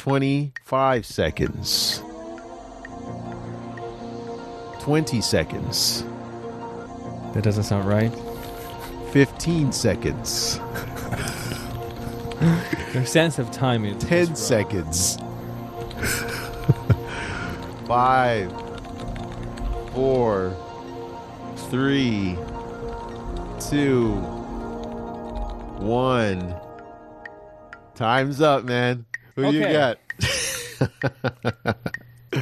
[0.00, 2.02] 25 seconds.
[4.78, 6.04] 20 seconds.
[7.34, 8.10] That doesn't sound right.
[9.12, 10.58] 15 seconds.
[12.94, 14.36] Your sense of time is 10 is wrong.
[14.36, 15.18] seconds.
[17.86, 18.50] Five,
[19.92, 20.56] four,
[21.68, 22.38] three,
[23.68, 24.12] two,
[25.78, 26.54] one.
[27.94, 29.04] Time's up, man.
[29.44, 29.72] Who do you Okay.
[29.72, 29.98] got?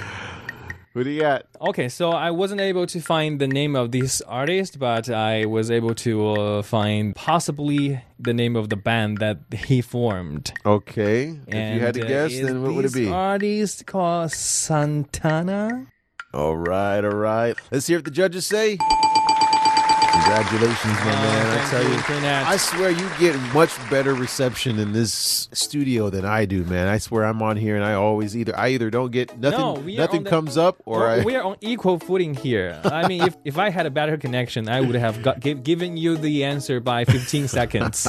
[0.94, 1.46] Who do you got?
[1.60, 5.70] Okay, so I wasn't able to find the name of this artist, but I was
[5.70, 10.52] able to uh, find possibly the name of the band that he formed.
[10.66, 11.38] Okay.
[11.46, 13.08] if you had to And, uh, guess, then what would it this be?
[13.08, 15.86] Artist called Santana.
[16.34, 17.56] All right, all right.
[17.70, 18.76] Let's hear what the judges say.
[20.28, 21.46] Congratulations, my oh, man.
[21.46, 26.10] I Oh, tell you, you, I swear you get much better reception in this studio
[26.10, 26.86] than I do, man.
[26.86, 29.74] I swear I'm on here and I always either I either don't get nothing No,
[29.76, 32.78] nothing the- comes up or I we are on equal footing here.
[32.84, 35.96] I mean, if, if I had a better connection, I would have got, give, given
[35.96, 38.06] you the answer by 15 seconds.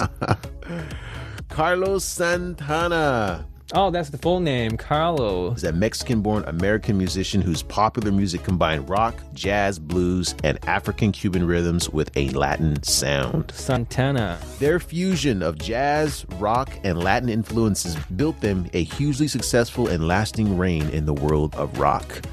[1.49, 3.45] Carlos Santana.
[3.71, 5.51] Oh, that's the full name, Carlo.
[5.53, 11.11] is a Mexican born American musician whose popular music combined rock, jazz, blues, and African
[11.11, 13.51] Cuban rhythms with a Latin sound.
[13.53, 14.39] Santana.
[14.57, 20.57] Their fusion of jazz, rock, and Latin influences built them a hugely successful and lasting
[20.57, 22.23] reign in the world of rock.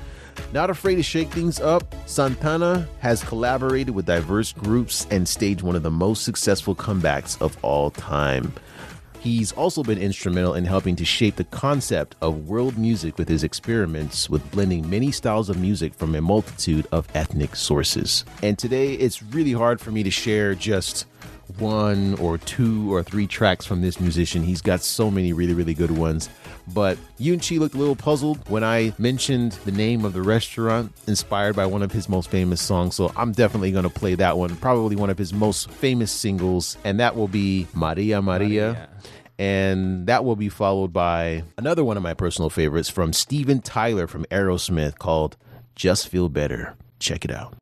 [0.54, 5.76] Not afraid to shake things up, Santana has collaborated with diverse groups and staged one
[5.76, 8.54] of the most successful comebacks of all time.
[9.26, 13.42] He's also been instrumental in helping to shape the concept of world music with his
[13.42, 18.24] experiments with blending many styles of music from a multitude of ethnic sources.
[18.44, 21.06] And today, it's really hard for me to share just
[21.58, 24.44] one or two or three tracks from this musician.
[24.44, 26.28] He's got so many really, really good ones.
[26.72, 31.54] But Yunchi looked a little puzzled when I mentioned the name of the restaurant inspired
[31.54, 32.96] by one of his most famous songs.
[32.96, 36.76] So I'm definitely going to play that one, probably one of his most famous singles,
[36.84, 38.72] and that will be Maria Maria.
[38.72, 38.88] Maria.
[39.38, 44.06] And that will be followed by another one of my personal favorites from Steven Tyler
[44.06, 45.36] from Aerosmith called
[45.74, 46.74] Just Feel Better.
[46.98, 47.54] Check it out.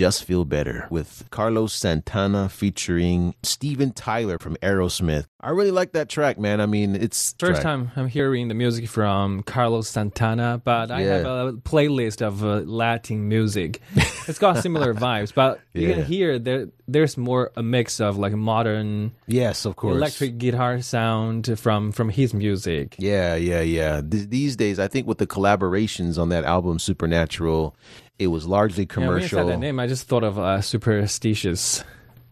[0.00, 5.26] Just Feel Better with Carlos Santana featuring Steven Tyler from Aerosmith.
[5.42, 6.58] I really like that track, man.
[6.58, 7.62] I mean, it's First track.
[7.62, 12.60] time I'm hearing the music from Carlos Santana, but I have a playlist of uh,
[12.64, 13.82] Latin music.
[14.26, 18.32] It's got similar vibes, but you can hear there there's more a mix of like
[18.32, 19.96] modern Yes, of course.
[19.96, 22.96] electric guitar sound from from his music.
[22.98, 24.00] Yeah, yeah, yeah.
[24.00, 27.76] Th- these days, I think with the collaborations on that album, Supernatural,
[28.20, 29.38] it was largely Yeah, when you commercial.
[29.40, 31.82] said that name, I just thought of uh, superstitious.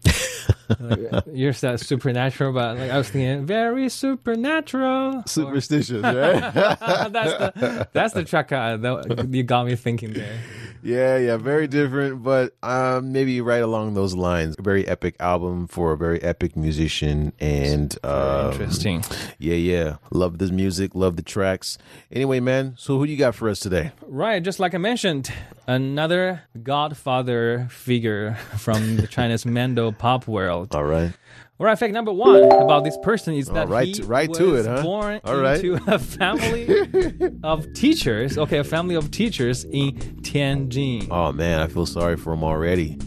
[0.79, 5.23] Like, you're said supernatural, but like I was thinking very supernatural.
[5.25, 6.53] Superstitious, right?
[6.53, 10.39] that's the that's the track uh, that you got me thinking there.
[10.83, 14.55] Yeah, yeah, very different, but um, maybe right along those lines.
[14.57, 19.03] A very epic album for a very epic musician, and um, Interesting.
[19.37, 21.77] Yeah, yeah, love the music, love the tracks.
[22.11, 23.91] Anyway, man, so who do you got for us today?
[24.05, 25.31] Right, just like I mentioned,
[25.67, 30.73] another godfather figure from the China's Mando pop world.
[30.73, 31.13] All right,
[31.59, 34.37] All right, fact number one about this person is oh, that right he right was
[34.37, 34.81] to it, huh?
[34.81, 35.61] born All right.
[35.61, 36.69] into a family
[37.43, 38.37] of teachers.
[38.37, 39.91] Okay, a family of teachers in
[40.21, 41.09] Tianjin.
[41.11, 42.97] oh man, I feel sorry for him already.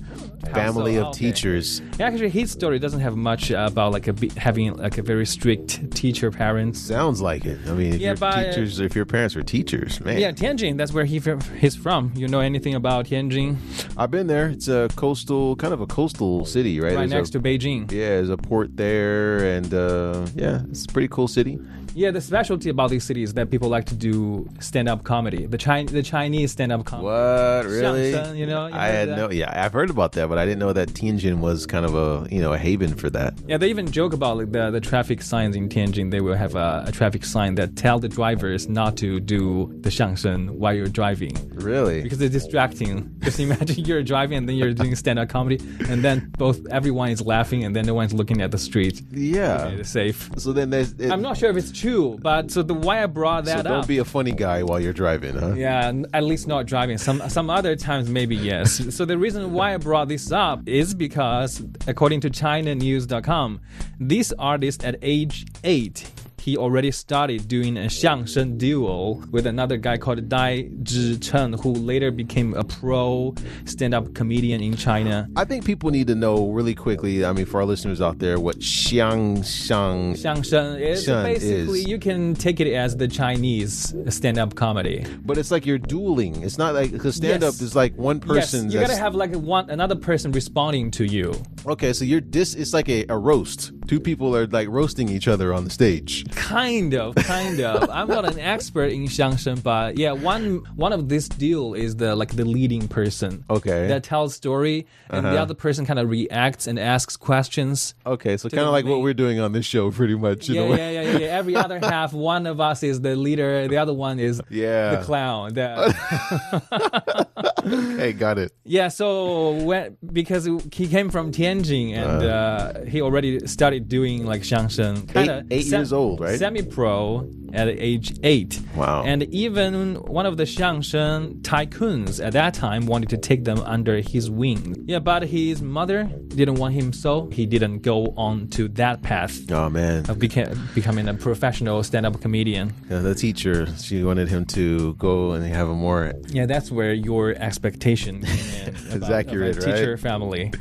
[0.52, 1.02] Family so?
[1.02, 1.18] of Okay.
[1.26, 1.80] teachers.
[2.00, 6.30] Actually, his story doesn't have much about like a, having like a very strict teacher
[6.30, 6.80] parents.
[6.80, 7.58] Sounds like it.
[7.68, 10.18] I mean, if Yeah, your but- teachers, if your parents were teachers, man.
[10.18, 10.76] Yeah, Tianjin.
[10.76, 11.20] That's where he
[11.60, 12.12] he's from.
[12.16, 13.56] You know anything about Tianjin?
[13.96, 14.48] I've been there.
[14.48, 16.88] It's a coastal, kind of a coastal city, right?
[16.94, 17.90] Right There's next a, to Beijing.
[17.92, 21.58] Yeah, there's a port there, and uh, yeah, it's a pretty cool city.
[21.94, 25.46] Yeah, the specialty about these cities is that people like to do stand-up comedy.
[25.46, 27.04] The Chi- the Chinese stand-up comedy.
[27.06, 28.10] What really?
[28.38, 29.16] You know, you I had that?
[29.16, 29.30] no.
[29.30, 32.26] Yeah, I've heard about that, but I didn't know that Tianjin was kind of a
[32.34, 33.34] you know a haven for that.
[33.46, 36.10] Yeah, they even joke about like the, the traffic signs in Tianjin.
[36.10, 39.90] They will have a, a traffic sign that tell the drivers not to do the
[39.90, 41.36] xiangsheng while you're driving.
[41.54, 42.02] Really?
[42.02, 43.14] Because it's distracting.
[43.20, 47.20] Just imagine you're driving and then you're doing stand-up comedy, and then both everyone is
[47.22, 49.02] laughing and then no one's looking at the street.
[49.10, 50.30] Yeah, it's safe.
[50.38, 50.92] So then there's.
[50.94, 53.64] It, I'm not sure if it's true, but so the why I brought So that
[53.64, 53.86] don't up.
[53.86, 55.54] be a funny guy while you're driving, huh?
[55.54, 56.98] Yeah, at least not driving.
[56.98, 58.94] Some some other times maybe yes.
[58.96, 63.60] so the reason why I brought this up is because according to ChinaNews.com,
[64.00, 66.10] this artist at age eight
[66.42, 72.10] he already started doing a xiangsheng duo with another guy called Dai Zhicheng, who later
[72.10, 73.32] became a pro
[73.64, 75.28] stand-up comedian in China.
[75.36, 77.24] I think people need to know really quickly.
[77.24, 81.86] I mean, for our listeners out there, what xiangsheng xiangsheng is Sheng basically is.
[81.88, 85.06] you can take it as the Chinese stand-up comedy.
[85.24, 86.42] But it's like you're dueling.
[86.42, 87.62] It's not like because stand-up yes.
[87.62, 88.64] is like one person.
[88.64, 88.74] Yes.
[88.74, 91.40] You gotta have like one another person responding to you.
[91.66, 92.54] Okay, so you're this.
[92.54, 93.70] It's like a, a roast.
[93.88, 96.24] Two people are like roasting each other on the stage.
[96.34, 97.90] Kind of, kind of.
[97.92, 102.14] I'm not an expert in xiangsheng, but yeah, one one of this deal is the
[102.16, 103.44] like the leading person.
[103.50, 103.88] Okay.
[103.88, 107.94] That tells story, and the other person kind of reacts and asks questions.
[108.06, 110.48] Okay, so kind of like what we're doing on this show, pretty much.
[110.48, 110.74] You Yeah, know?
[110.76, 111.26] yeah, yeah, yeah, yeah.
[111.26, 114.96] Every other half, one of us is the leader, the other one is Yeah.
[114.96, 115.54] the clown.
[115.54, 117.26] The-
[117.98, 118.52] hey, got it.
[118.64, 124.42] Yeah, so when because he came from Tianjin and uh, he already started doing like
[124.42, 126.38] xiangsheng, kind of eight years old, right?
[126.38, 128.60] Semi-pro at age eight.
[128.76, 129.02] Wow.
[129.04, 134.00] And even one of the xiangsheng tycoons at that time wanted to take them under
[134.00, 134.84] his wing.
[134.86, 139.50] Yeah, but his mother didn't want him, so he didn't go on to that path
[139.50, 142.74] Oh man, of beca- becoming a professional stand-up comedian.
[142.90, 146.12] Uh, the teacher she wanted him to go and have a more.
[146.28, 150.00] Yeah, that's where your expectation came in about, accurate, of a teacher right?
[150.00, 150.52] family.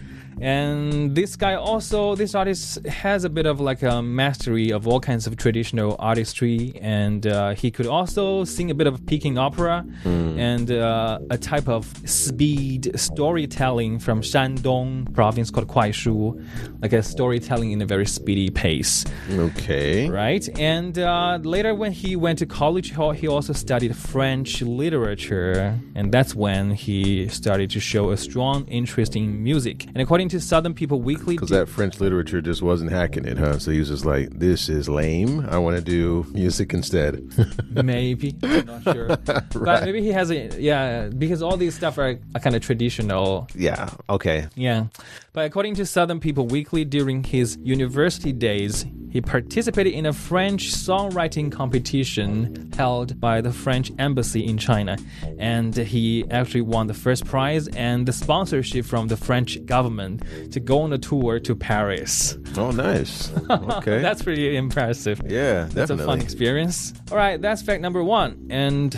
[0.42, 5.00] And this guy also, this artist has a bit of like a mastery of all
[5.00, 9.86] kinds of traditional artistry, and uh, he could also sing a bit of Peking opera
[10.04, 10.40] Hmm.
[10.40, 16.44] and uh, a type of speed storytelling from Shandong province called Kuaishu,
[16.82, 20.10] like a storytelling in a very speedy pace Okay.
[20.10, 20.48] right?
[20.60, 26.12] And uh, later, when he went to college, he he also studied French literature, and
[26.12, 29.86] that's when he started to show a strong interest in music.
[29.86, 33.60] And according to Southern People Weekly, Because that French literature just wasn't hacking it, huh?
[33.60, 35.46] So he was just like, "This is lame.
[35.50, 37.22] I want to do music instead."
[37.72, 42.20] maybe I'm not sure, but maybe he has a yeah, because all these stuff are,
[42.36, 43.48] are kind of traditional.
[43.56, 43.90] yeah.
[44.10, 44.48] Okay.
[44.56, 44.88] Yeah,
[45.34, 50.72] but according to Southern People Weekly, during his university days, He participated in a French
[50.72, 54.96] songwriting competition held by the French embassy in China,
[55.38, 60.62] and he actually won the first prize and the sponsorship from the French government to
[60.62, 62.38] go on a tour to Paris.
[62.58, 63.30] Oh, nice.
[63.50, 64.02] Okay.
[64.08, 65.22] That's pretty impressive.
[65.28, 66.94] yeah, That's a fun experience.
[67.12, 68.48] All right, that's fact number one.
[68.50, 68.94] And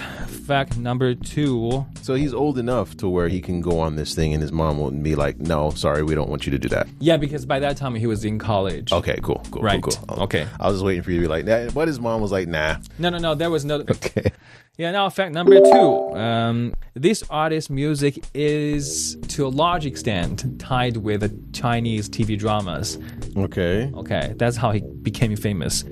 [0.45, 1.85] fact number two.
[2.03, 4.77] So he's old enough to where he can go on this thing, and his mom
[4.77, 7.59] wouldn't be like, "No, sorry, we don't want you to do that." Yeah, because by
[7.59, 8.91] that time he was in college.
[8.91, 9.81] Okay, cool, cool, Right.
[9.81, 10.23] cool, cool.
[10.23, 10.47] Okay.
[10.59, 12.47] I was just waiting for you to be like, nah, but his mom was like,
[12.47, 13.35] "Nah." No, no, no.
[13.35, 13.83] There was no.
[13.89, 14.31] Okay.
[14.77, 14.91] Yeah.
[14.91, 16.15] Now, fact number two.
[16.17, 22.97] Um, this artist's music is to a large extent tied with the Chinese TV dramas.
[23.37, 23.91] Okay.
[23.93, 25.83] Okay, that's how he became famous,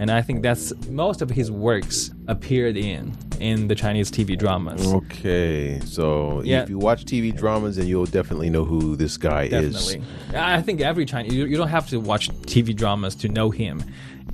[0.00, 4.86] and I think that's most of his works appeared in in the Chinese TV dramas.
[4.94, 5.80] Okay.
[5.84, 6.62] So Yeah.
[6.62, 9.96] if you watch TV dramas, then you'll definitely know who this guy Definitely.
[10.30, 10.34] is.
[10.34, 13.82] I think every Chinese, you, you don't have to watch TV dramas to know him.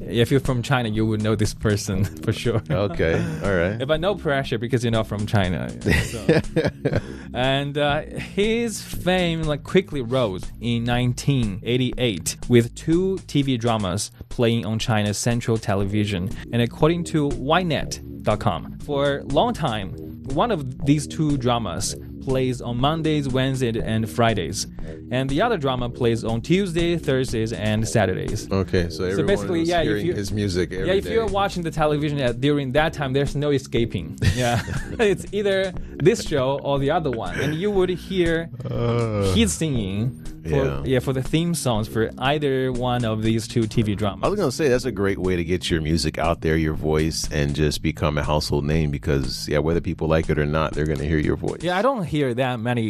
[0.00, 2.62] If you're from China, you would know this person for sure.
[2.70, 3.14] Okay.
[3.44, 3.86] All right.
[3.86, 5.70] But no pressure because you're not from China.
[6.04, 6.40] So.
[7.34, 14.78] and uh, his fame like quickly rose in 1988 with two TV dramas playing on
[14.78, 16.30] China's central television.
[16.52, 19.90] And according to Ynet.com, for a long time,
[20.34, 24.66] one of these two dramas plays on Mondays, Wednesdays, and Fridays,
[25.10, 28.50] and the other drama plays on Tuesday, Thursdays, and Saturdays.
[28.50, 28.88] Okay.
[28.90, 31.14] So everyone basically, was yeah, if you- his music every Yeah, if day.
[31.14, 34.18] you're watching the television at, during that time, there's no escaping.
[34.34, 34.62] Yeah,
[34.98, 39.34] it's either this show or the other one, and you would hear uh.
[39.34, 40.82] his singing for yeah.
[40.84, 40.98] yeah.
[41.00, 44.24] for the theme songs for either one of these two TV dramas.
[44.24, 46.74] I was gonna say that's a great way to get your music out there, your
[46.74, 48.90] voice, and just become a household name.
[48.90, 51.62] Because yeah, whether people like it or not, they're gonna hear your voice.
[51.62, 52.82] Yeah, I don't hear that many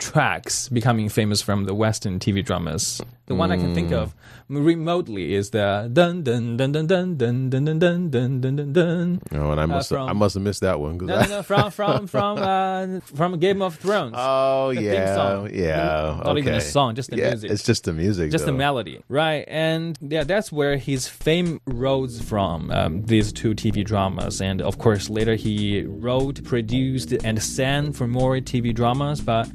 [0.00, 3.00] tracks becoming famous from the Western TV dramas.
[3.26, 4.12] The one I can think of
[4.48, 8.72] remotely is the dun dun dun dun dun dun dun dun dun dun dun dun
[8.72, 9.20] dun.
[9.32, 10.98] Oh, and I must from- I must have missed that one.
[10.98, 14.14] 'cause No, I- no, no, from from from uh, from Game of Thrones.
[14.18, 15.50] Oh The theme yeah, song.
[15.52, 16.20] yeah.
[16.24, 16.64] Not even a okay.
[16.66, 17.50] song, just the yeah, music.
[17.52, 18.32] It's just the music.
[18.32, 18.56] just the though.
[18.58, 19.44] melody, right?
[19.46, 22.72] And yeah, that's where his fame rose from.
[22.72, 28.08] Um, these two TV dramas, and of course, later he wrote, produced, and sang for
[28.08, 29.20] more TV dramas.
[29.20, 29.48] But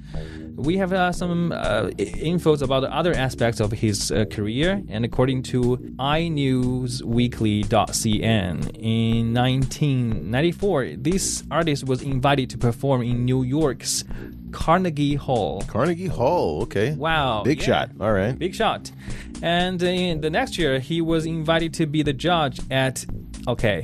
[0.56, 5.42] we have uh, some uh, infos about other aspects of his uh, career, and according
[5.44, 14.06] to iNewsWeekly.cn, in 1994, this artist was invited to perform in New York's
[14.52, 15.62] Carnegie Hall.
[15.68, 16.64] Carnegie Hall.
[16.64, 16.94] Okay.
[16.94, 17.44] Wow.
[17.44, 17.66] Big yeah.
[17.66, 17.90] shot.
[18.00, 18.40] All right.
[18.40, 18.90] Big shot.
[19.42, 23.06] And in the next year, he was invited to be the judge at,
[23.48, 23.84] okay,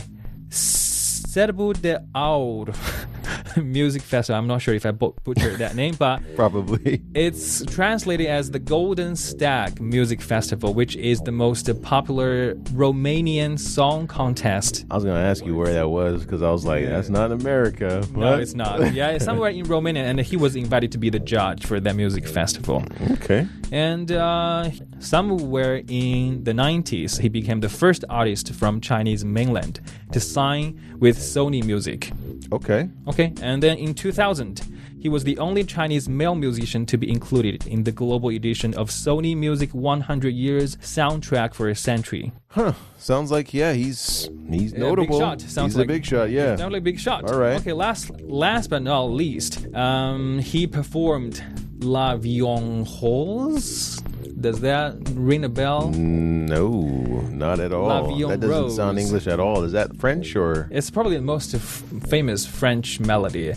[0.50, 2.74] Cervo de Ouro
[3.62, 4.38] Music Festival.
[4.40, 7.02] I'm not sure if I bu- butchered that name, but Probably.
[7.14, 14.08] it's translated as the Golden Stag Music Festival, which is the most popular Romanian song
[14.08, 14.86] contest.
[14.92, 17.40] I was gonna ask you where that was because I was like, that's not in
[17.42, 18.06] America.
[18.16, 18.94] No, it's not.
[18.94, 21.96] Yeah, it's somewhere in Romania, and he was invited to be the judge for that
[21.96, 22.84] music festival.
[23.24, 23.48] Okay.
[23.72, 24.70] And uh,
[25.02, 29.82] somewhere in the 90s, he became the first artist from Chinese mainland
[30.12, 32.12] to sign with Sony Music.
[32.52, 32.90] Okay.
[33.08, 34.62] Okay, and then in 2000,
[35.00, 38.90] he was the only Chinese male musician to be included in the global edition of
[38.92, 42.32] Sony Music 100 Years Soundtrack for a Century.
[42.50, 42.74] Huh.
[42.98, 45.18] Sounds like yeah, he's he's Yeah, notable.
[45.18, 45.42] Big shot.
[45.42, 46.30] Sounds he's like a big shot.
[46.30, 46.52] Yeah.
[46.52, 47.24] Definitely a big shot.
[47.32, 47.60] All right.
[47.62, 51.42] Okay, last last but not least, um, he performed
[51.80, 54.04] La Vie en Rose.
[54.42, 55.90] Does that ring a bell?
[55.92, 56.72] No,
[57.30, 58.18] not at all.
[58.28, 59.64] That doesn't sound English at all.
[59.64, 60.68] Is that French or?
[60.72, 63.54] It's probably the most f- famous French melody.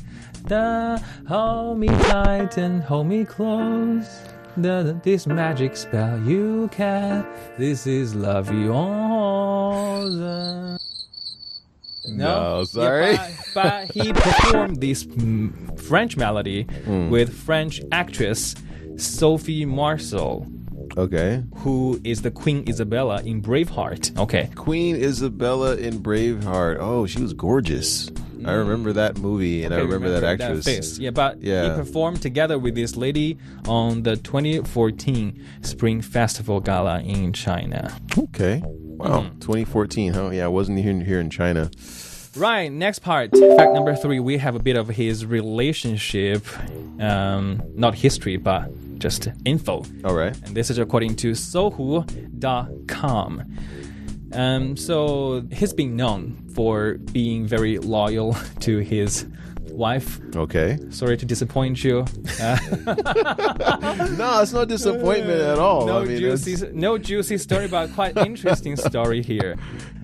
[0.46, 4.06] Da, hold me tight and hold me close.
[4.60, 7.26] Da, da, this magic spell you can.
[7.58, 10.18] This is La Vie Rose.
[12.06, 13.16] No, Yeah, sorry.
[13.16, 17.08] but, but he performed this mm, French melody Hmm.
[17.08, 18.54] with French actress
[18.96, 20.46] Sophie Marceau,
[20.96, 21.42] Okay.
[21.56, 24.16] who is the Queen Isabella in Braveheart.
[24.18, 24.48] Okay.
[24.54, 26.76] Queen Isabella in Braveheart.
[26.80, 28.10] Oh, she was gorgeous.
[28.46, 30.64] I remember that movie and I Okay, remember, that actress.
[30.66, 30.98] face.
[30.98, 31.62] Yeah, but Yeah.
[31.70, 37.90] he performed together with this lady on the 2014 Spring Festival Gala in China.
[38.18, 38.62] Okay.
[38.66, 39.22] Wow.
[39.22, 39.38] Mm-hmm.
[39.40, 40.12] 2014.
[40.12, 40.30] Huh?
[40.30, 41.70] Yeah, I wasn't here, here in China.
[42.36, 43.30] Right, next part.
[43.30, 46.44] Fact number three, we have a bit of his relationship,
[47.00, 48.70] um, not history, but
[49.04, 49.84] just info.
[50.02, 50.34] All right.
[50.46, 51.82] And this is according to Sohu.com.
[54.32, 59.26] Um, so he's been known for being very loyal to his
[59.74, 60.20] wife.
[60.36, 60.78] Okay.
[60.90, 62.04] Sorry to disappoint you.
[62.40, 62.56] Uh,
[64.18, 65.86] No, it's no disappointment at all.
[65.86, 69.56] no I mean, juicy, no juicy story, but quite interesting story here.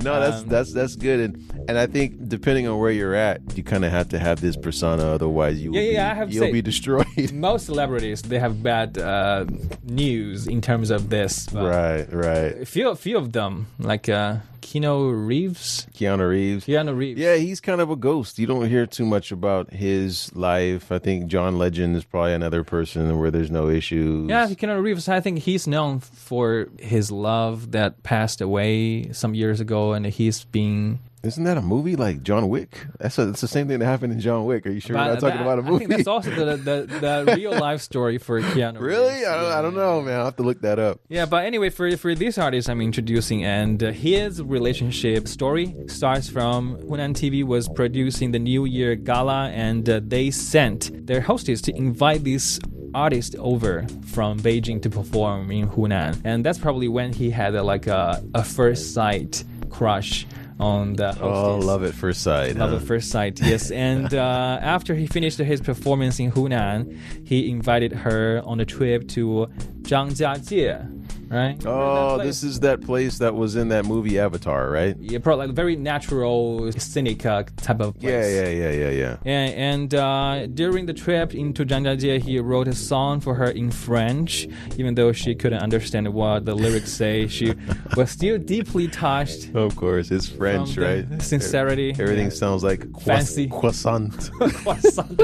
[0.03, 3.41] No, that's Um, that's that's good, and and I think depending on where you're at,
[3.57, 6.15] you kind of have to have this persona, otherwise you will Yeah, be, yeah, I
[6.15, 7.33] have you'll be destroyed.
[7.33, 9.45] Most celebrities they have bad uh,
[9.85, 11.49] news in terms of this.
[11.53, 12.63] right, right.
[12.63, 15.87] A few, few of them, like uh, Keanu Reeves.
[15.95, 16.67] Keanu Reeves.
[16.67, 17.21] Keanu Reeves.
[17.21, 18.39] Yeah, he's kind of a ghost.
[18.39, 20.91] You don't hear too much about his life.
[20.93, 24.29] I think John Legend is probably another person where there's no issues.
[24.29, 25.09] Yeah, Keanu Reeves.
[25.09, 30.45] I think he's known for his love that passed away some years ago, and he's
[30.45, 31.01] being.
[31.23, 32.87] Isn't that a movie like John Wick?
[32.99, 34.67] That's a, that's the same thing that happened in John Wick.
[34.67, 35.85] Are you sure we're not talking about a movie?
[35.85, 38.81] I think that's also the the, the real life story for Keanu.
[38.81, 39.17] really?
[39.17, 39.27] Reeves.
[39.27, 40.19] I don't, I don't know, man.
[40.19, 41.01] I'll have to look that up.
[41.11, 46.31] Yeah, but anyway, for for this artist I'm introducing, and uh, his relationship story starts
[46.31, 51.61] from Hunan TV was producing the New Year Gala, and uh, they sent their hostess
[51.63, 52.59] to invite this
[52.95, 57.87] artist over from Beijing to perform in Hunan, and that's probably when he had like
[57.89, 60.27] a, a first sight crush
[60.61, 61.23] on the hostess.
[61.23, 62.57] Oh, love at first sight.
[62.57, 62.77] Love huh?
[62.77, 63.71] at first sight, yes.
[63.91, 69.09] And uh, after he finished his performance in Hunan, he invited her on a trip
[69.09, 69.49] to
[69.83, 71.00] Zhangjiajie,
[71.31, 71.57] right?
[71.65, 74.97] Oh, this is that place that was in that movie Avatar, right?
[75.01, 78.13] yeah, probably like very natural, scenic uh, type of place.
[78.13, 79.17] Yeah, yeah, yeah, yeah, yeah.
[79.25, 83.71] And, and uh, during the trip into Zhangjiajie, he wrote a song for her in
[83.71, 87.27] French, even though she couldn't understand what the lyrics say.
[87.29, 87.55] She
[87.97, 89.55] was still deeply touched.
[89.55, 91.07] Of course, it's French, right?
[91.23, 91.91] sincerity.
[91.91, 93.47] Everything sounds like croiss- Fancy.
[93.49, 94.31] croissant.
[94.41, 95.21] Croissant.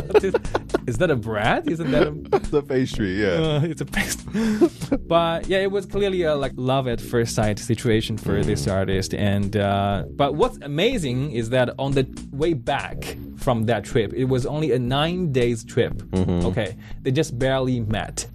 [0.86, 1.68] Is that a bread?
[1.68, 3.28] Isn't that a the pastry, yeah.
[3.56, 4.68] uh, it's a pastry.
[5.06, 9.14] but yeah, it was clearly a like love at first sight situation for this artist.
[9.14, 14.26] And uh, but what's amazing is that on the way back from that trip, it
[14.26, 16.02] was only a nine days trip.
[16.14, 18.26] Okay, they just barely met.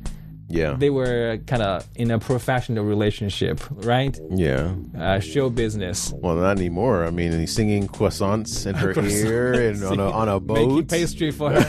[0.52, 0.76] Yeah.
[0.78, 4.18] They were kind of in a professional relationship, right?
[4.30, 4.74] yeah.
[4.98, 6.14] Uh, show business.
[6.16, 7.06] Well, not anymore.
[7.06, 10.88] I mean, he's singing croissants in her ear and on a, on a Making boat.
[10.90, 11.66] pastry for her.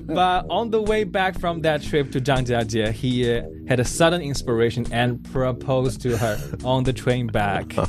[0.06, 4.22] but on the way back from that trip to Zhangjiajie, he uh, had a sudden
[4.22, 7.74] inspiration and proposed to her on the train back.
[7.82, 7.88] Oh,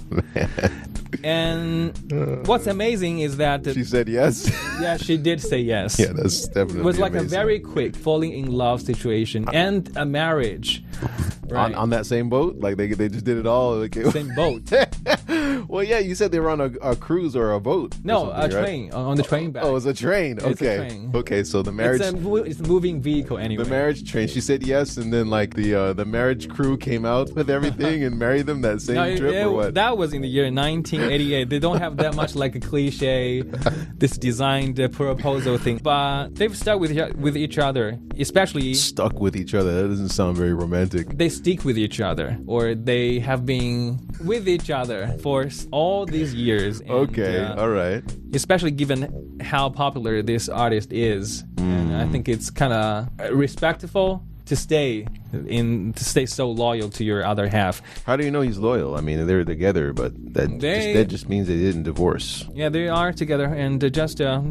[1.23, 4.49] And uh, what's amazing is that She said yes.
[4.81, 5.99] yeah, she did say yes.
[5.99, 10.05] yeah, that's definitely It was like a very quick falling in love situation and a
[10.05, 10.83] marriage.
[11.53, 11.65] Right.
[11.65, 12.57] on, on that same boat.
[12.59, 13.77] Like they they just did it all.
[13.77, 14.63] Like, it- Same boat.
[15.67, 17.95] well, yeah, you said they were on a, a cruise or a boat.
[17.95, 18.63] or No, a something, right?
[18.65, 19.63] train on on the train back.
[19.63, 20.37] Oh, it's a train.
[20.37, 21.11] It's a Okay, train.
[21.15, 21.43] okay.
[21.43, 23.63] So the marriage, it's a mo- it's a moving vehicle anyway.
[23.63, 24.27] the marriage train.
[24.27, 28.03] She said yes, and then like the uh, the marriage crew came out with everything
[28.03, 29.73] and married them that same No, it- trip it- or what?
[29.75, 31.49] That was in the year 1988.
[31.49, 33.41] they don't have that much like a cliche,
[33.97, 35.77] this designed uh, proposal thing.
[35.83, 39.71] But they've stuck with each- with each other, especially Stuck with each other.
[39.83, 41.17] That doesn't sound very romantic.
[41.17, 46.33] they stick with each other, or they have been with each other for all these
[46.33, 46.79] years.
[46.79, 48.01] And, Okay, uh, all right.
[48.33, 48.99] especially given
[49.41, 51.99] how popular this artist is, and Mm.
[52.01, 55.07] I think it's kind of respectful to stay
[55.47, 57.81] in to stay so loyal to your other half.
[58.05, 58.95] How do you know he's loyal?
[58.95, 62.45] I mean, they're together, but that just, that just means they didn't divorce.
[62.53, 64.41] Yeah, they are together, and uh, just uh,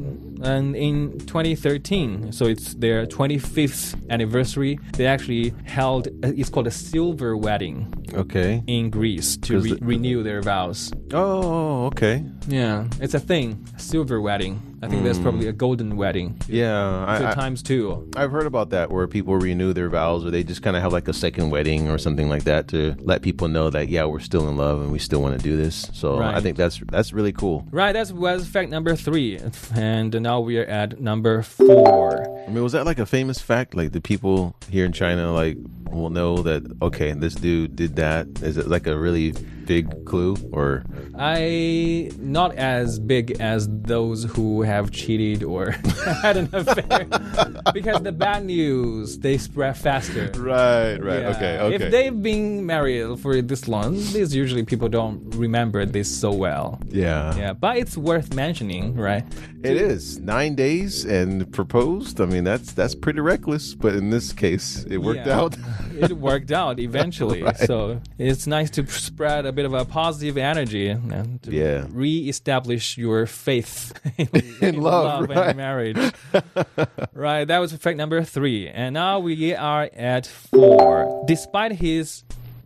[0.43, 4.79] and in 2013, so it's their 25th anniversary.
[4.95, 8.63] They actually held uh, it's called a silver wedding Okay.
[8.67, 10.91] in Greece to re- the- renew their vows.
[11.13, 12.25] Oh, okay.
[12.49, 13.67] Yeah, it's a thing.
[13.77, 14.61] Silver wedding.
[14.85, 15.51] I think there's probably mm.
[15.51, 16.41] a golden wedding.
[16.49, 18.11] Yeah, I, I, times two.
[18.17, 20.93] I've heard about that where people renew their vows, or they just kind of have
[20.93, 24.19] like a second wedding or something like that to let people know that yeah, we're
[24.19, 25.89] still in love and we still want to do this.
[25.93, 26.43] So I Right.
[26.43, 27.65] think that's that's really cool.
[27.71, 29.39] Right, that was fact number three,
[29.77, 32.27] and now we are at number four.
[32.49, 33.77] I mean, was that like a famous fact?
[33.77, 35.59] Like the people here in China like
[35.93, 38.27] will know that okay, this dude did that.
[38.43, 39.33] Is it like a really
[39.67, 40.85] big clue or?
[41.17, 45.71] I not as big as those who have cheated or
[46.23, 47.07] had an affair,
[47.73, 50.31] because the bad news they spread faster.
[50.35, 51.21] Right, right.
[51.23, 51.29] Yeah.
[51.37, 51.75] Okay, okay.
[51.85, 56.81] If they've been married for this long, these usually people don't remember this so well.
[56.91, 57.35] yeah.
[57.37, 59.25] Yeah, but it's worth mentioning, right?
[59.63, 62.21] It is nine days and proposed.
[62.21, 65.39] I mean, that's that's pretty reckless, but in this case, it worked Yeah.
[65.41, 65.57] out.
[66.01, 67.43] it worked out eventually.
[67.67, 71.87] So it's nice to spread a bit of a positive energy and to Yeah.
[71.91, 73.93] re-establish your faith
[74.63, 75.49] in, In love, right.
[75.49, 75.97] and marriage.
[77.15, 81.25] right, that was fact number three, and now we are at four.
[81.27, 82.23] Despite his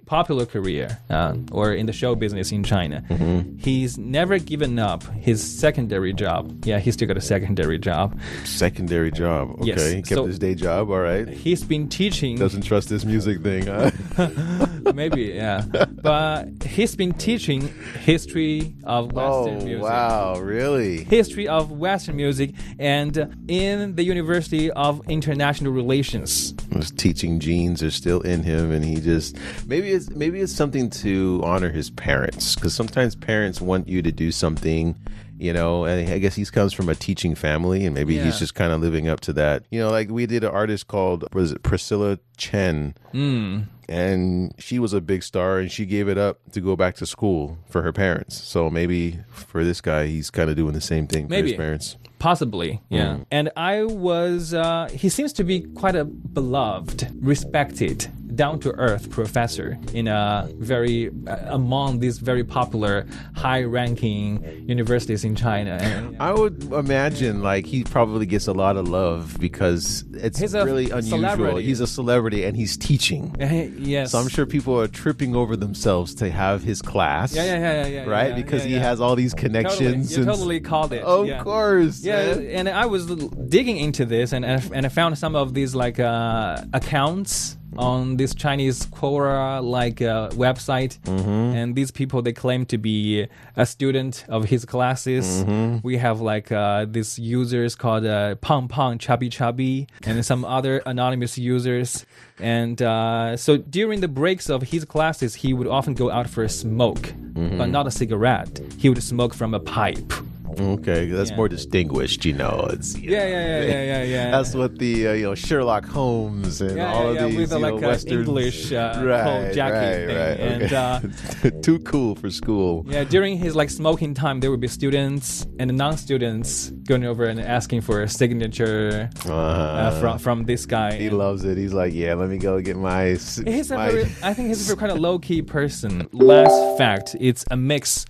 [0.07, 3.59] popular career uh, or in the show business in China, Mm-hmm.
[3.59, 6.65] he's never given up his secondary job.
[6.65, 8.19] Yeah, he still got a secondary job.
[8.45, 9.51] Secondary job.
[9.61, 10.91] Okay, Yes, he kept so- his day job.
[10.91, 11.29] All right.
[11.29, 12.37] He's been teaching.
[12.39, 13.67] Doesn't trust this music thing.
[13.67, 13.91] Huh?
[14.95, 15.63] Maybe, yeah.
[16.03, 17.69] But he's been teaching
[18.05, 19.83] history of Western oh music.
[19.83, 21.05] wow, really?
[21.05, 23.17] History of Western music and
[23.49, 26.55] in the University of International Relations.
[26.73, 29.37] His teaching genes are still in him, and he just
[29.67, 34.13] maybe it's maybe it's something to honor his parents because sometimes parents want you to
[34.13, 34.97] do something.
[35.39, 38.25] You know, and I guess he comes from a teaching family, and maybe Yeah.
[38.25, 39.65] he's just kind of living up to that.
[39.71, 43.59] You know, like we did an artist called was it Priscilla Chen, Hmm.
[43.87, 47.07] and she was a big star, and she gave it up to go back to
[47.07, 48.43] school for her parents.
[48.43, 51.99] So maybe for this guy, he's kind of doing the same thing for his parents.
[52.19, 53.19] Possibly, yeah.
[53.31, 58.07] And I was, uh, he seems to be quite a beloved, respected,
[58.37, 65.25] down to earth professor in a very, uh, among these very popular, high ranking universities
[65.25, 65.79] in China.
[65.81, 70.55] And, I would imagine like he probably gets a lot of love because it's He's
[70.55, 71.19] really unusual.
[71.19, 71.63] celebrity.
[71.63, 73.35] He's a celebrity and he's teaching.
[73.41, 74.13] yes.
[74.13, 77.35] So I'm sure people are tripping over themselves to have his class.
[77.35, 78.05] Yeah, yeah, yeah, yeah, yeah.
[78.05, 78.31] Right?
[78.31, 79.49] yeah, because yeah, he has all these Totally.
[79.63, 80.13] connections.
[80.13, 81.03] You and- totally called it.
[81.03, 82.03] Of course.
[82.05, 82.47] Yeah, man.
[82.47, 85.75] and I was digging into this, and and I- and I found some of these
[85.75, 92.67] like uh, accounts on this Chinese Quora like uh, website, and these people they claim
[92.67, 95.45] to be a student of his classes.
[95.83, 100.83] We have like uh, these users called uh, Pang Pang Chubby Chubby, and some other
[100.87, 102.05] anonymous users.
[102.39, 106.43] And uh, so during the breaks of his classes, he would often go out for
[106.45, 108.61] a smoke, but not a cigarette.
[108.79, 110.13] He would smoke from a pipe.
[110.59, 111.37] Okay, that's Yeah.
[111.37, 112.69] more distinguished, you know.
[112.73, 114.31] It's you Yeah, know, yeah, yeah, yeah, yeah, yeah.
[114.31, 117.53] That's what the uh, you know Sherlock Holmes and Yeah, all yeah, of these with
[117.53, 118.29] you like, uh, westerns.
[118.29, 120.41] English, uh, right, coat jacket right, thing, right.
[120.41, 121.61] and, okay.
[121.63, 122.85] too cool for school.
[122.89, 127.39] Yeah, during his like smoking time, there would be students and non-students going over and
[127.41, 130.95] asking for a signature uh, Uh, from from this guy.
[130.97, 131.59] he And loves it.
[131.59, 133.09] He's like, yeah, let me go get my.
[133.11, 136.09] He's a very, I think he's a very kind of low-key person.
[136.13, 138.07] Last fact, it's a mix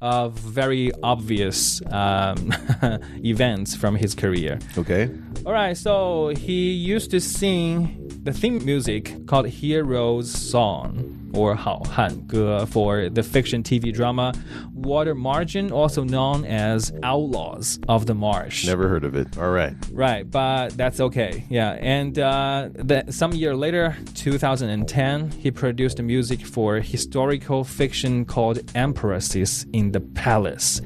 [0.00, 2.52] of very obvious um,
[3.24, 4.58] events from his career.
[4.76, 5.10] okay.
[5.44, 12.65] All right, so he used to sing the theme music called Hero's Song or 好汉歌
[12.65, 14.33] for the fiction TV drama
[14.73, 18.65] Water Margin, also known as Outlaws of the Marsh.
[18.65, 19.37] Never heard of it.
[19.37, 19.73] All right.
[19.91, 21.43] Right, but that's okay.
[21.49, 28.25] Yeah, and uh, the, some year later, 2010, he produced the music for historical fiction
[28.25, 30.81] called Empresses in the Palace,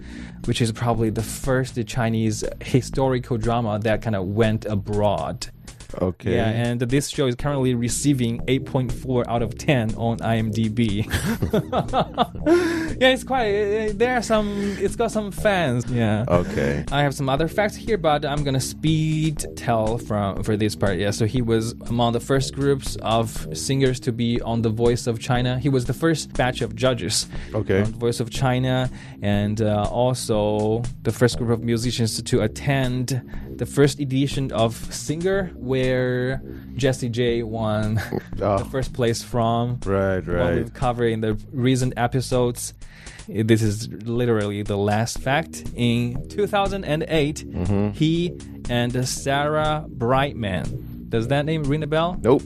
[0.46, 5.48] which is probably the first Chinese historical drama that kind of went abroad.
[6.01, 6.35] Okay.
[6.37, 11.07] Yeah, and this show is currently receiving 8.4 out of 10 on IMDb.
[13.01, 13.49] yeah, it's quite.
[13.49, 14.49] uh, There are some.
[14.79, 15.87] It's got some fans.
[15.91, 16.25] Yeah.
[16.29, 16.85] okay.
[16.93, 20.99] I have some other facts here, but I'm gonna speed tell from for this part.
[20.99, 25.07] Yeah, so he was among the first groups of singers to be on The Voice
[25.07, 25.59] of China.
[25.59, 27.83] He was the first batch of judges Okay.
[27.83, 28.91] on The Voice of China,
[29.23, 33.21] and uh, also the first group of musicians to attend
[33.61, 36.41] the first edition of Singer, where
[36.77, 38.01] Jessie J won
[38.41, 38.57] Oh.
[38.57, 40.55] the first place from Right, what right.
[40.57, 42.73] we've covered in the recent episodes.
[43.29, 45.63] This is literally the last fact.
[45.77, 47.91] In 2008, Mm-hmm.
[47.91, 48.33] he
[48.71, 52.17] and Sarah Brightman, does that name ring a bell?
[52.23, 52.43] Nope.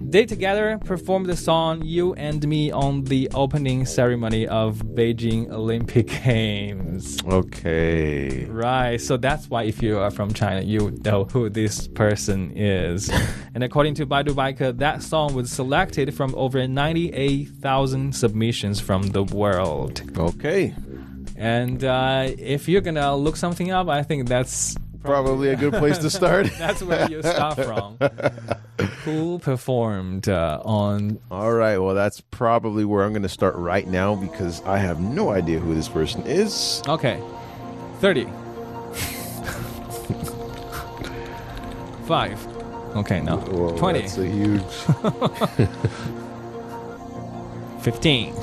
[0.00, 6.06] They together performed the song You and Me on the opening ceremony of Beijing Olympic
[6.24, 7.18] Games.
[7.24, 8.44] Okay.
[8.46, 13.10] Right, so that's why if you are from China, you know who this person is.
[13.54, 20.02] and according to Baidu that song was selected from over 98,000 submissions from the world.
[20.16, 20.74] Okay.
[21.36, 25.98] And uh, if you're gonna look something up, I think that's Probably a good place
[25.98, 26.48] to start.
[26.58, 27.98] that's where you start from.
[29.04, 31.18] Who performed uh, on?
[31.30, 31.78] All right.
[31.78, 35.60] Well, that's probably where I'm going to start right now because I have no idea
[35.60, 36.82] who this person is.
[36.88, 37.20] Okay,
[38.00, 38.26] 30.
[42.06, 42.44] Five.
[42.96, 43.36] Okay, no.
[43.36, 44.00] Whoa, 20.
[44.00, 44.62] That's a huge.
[47.82, 48.34] 15.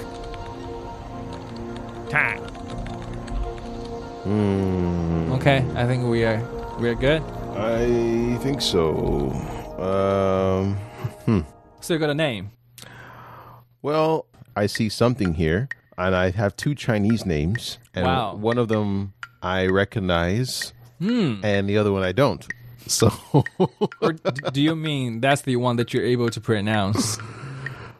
[2.09, 2.44] 10.
[4.25, 5.31] Hmm.
[5.33, 6.41] Okay, I think we are
[6.79, 7.21] we're good.
[7.55, 9.29] I think so.
[9.77, 10.77] Um.
[11.81, 12.49] So you got a name.
[13.83, 18.33] Well, I see something here, and I have two Chinese names, and Wow.
[18.35, 19.13] one of them
[19.43, 21.41] I recognize, Hmm.
[21.43, 22.45] and the other one I don't.
[22.87, 23.09] So,
[24.01, 24.13] Or
[24.53, 27.17] do you mean that's the one that you're able to pronounce?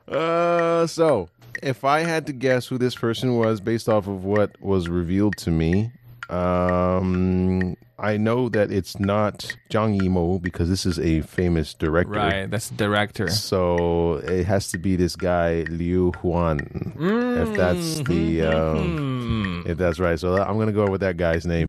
[0.07, 1.29] Uh, so
[1.63, 5.35] if I had to guess who this person was based off of what was revealed
[5.37, 5.89] to me,
[6.29, 12.11] um, I know that it's not Zhang Yimou because this is a famous director.
[12.11, 13.29] Right, that's director.
[13.29, 16.59] So it has to be this guy Liu Huan,
[16.99, 20.19] if that's the um, if that's right.
[20.19, 21.67] So I'm gonna go with that guy's name.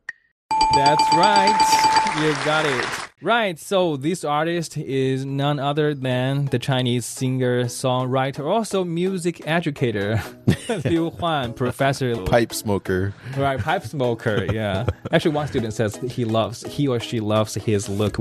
[0.74, 2.12] That's right.
[2.20, 3.05] You got it.
[3.22, 3.58] Right.
[3.58, 10.22] So this artist is none other than the Chinese singer, songwriter, also music educator,
[10.84, 13.14] Liu Huan, Professor Pipe smoker.
[13.36, 14.46] Right, pipe smoker.
[14.56, 14.86] Yeah.
[15.12, 18.16] Actually, one student says he loves, he or she loves his look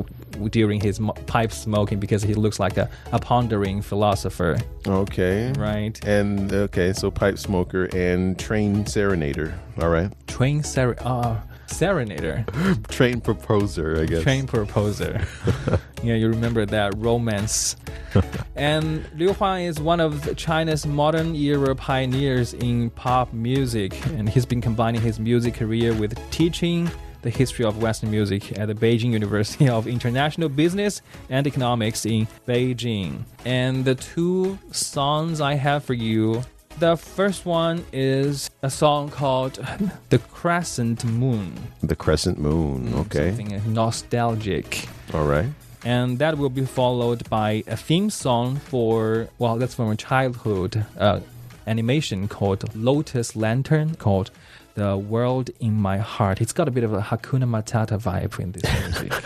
[0.51, 4.57] during his pipe smoking because he looks like a, a pondering philosopher.
[4.87, 5.51] Okay.
[5.53, 6.03] Right.
[6.05, 9.53] And okay, so pipe smoker and train serenader.
[9.81, 10.11] All right.
[10.27, 11.37] Train ser- uh,
[11.67, 12.45] serenader.
[12.89, 14.23] Train proposer, I guess.
[14.23, 15.25] Train proposer.
[16.03, 17.75] yeah, you remember that romance.
[18.55, 24.45] and Liu Huan is one of China's modern era pioneers in pop music, and he's
[24.45, 26.89] been combining his music career with teaching
[27.25, 32.27] the history of Western music at the Beijing University of International Business and Economics in
[32.47, 33.23] Beijing.
[33.43, 36.43] And the two songs I have for you.
[36.77, 39.53] The first one is a song called
[40.09, 41.53] The Crescent Moon.
[41.81, 42.93] The crescent moon.
[42.95, 43.29] Okay.
[43.29, 44.89] Something nostalgic.
[45.13, 45.47] All right.
[45.85, 50.85] And that will be followed by a theme song for, well, that's from a childhood
[50.97, 51.21] uh,
[51.65, 54.31] animation called Lotus Lantern, called
[54.75, 56.41] The World in My Heart.
[56.41, 59.13] It's got a bit of a Hakuna Matata vibe in this music.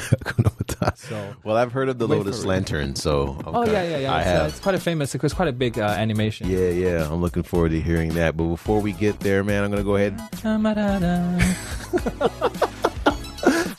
[0.96, 2.46] So- well, I've heard of the Lotus.
[2.46, 4.14] Lantern, so Oh, yeah, yeah, yeah.
[4.14, 6.48] I it's, uh, it's quite a famous, it's quite a big uh, animation.
[6.50, 7.06] Yeah, yeah.
[7.12, 8.38] I'm looking forward to hearing that.
[8.38, 10.18] But before we get there, man, I'm gonna go ahead.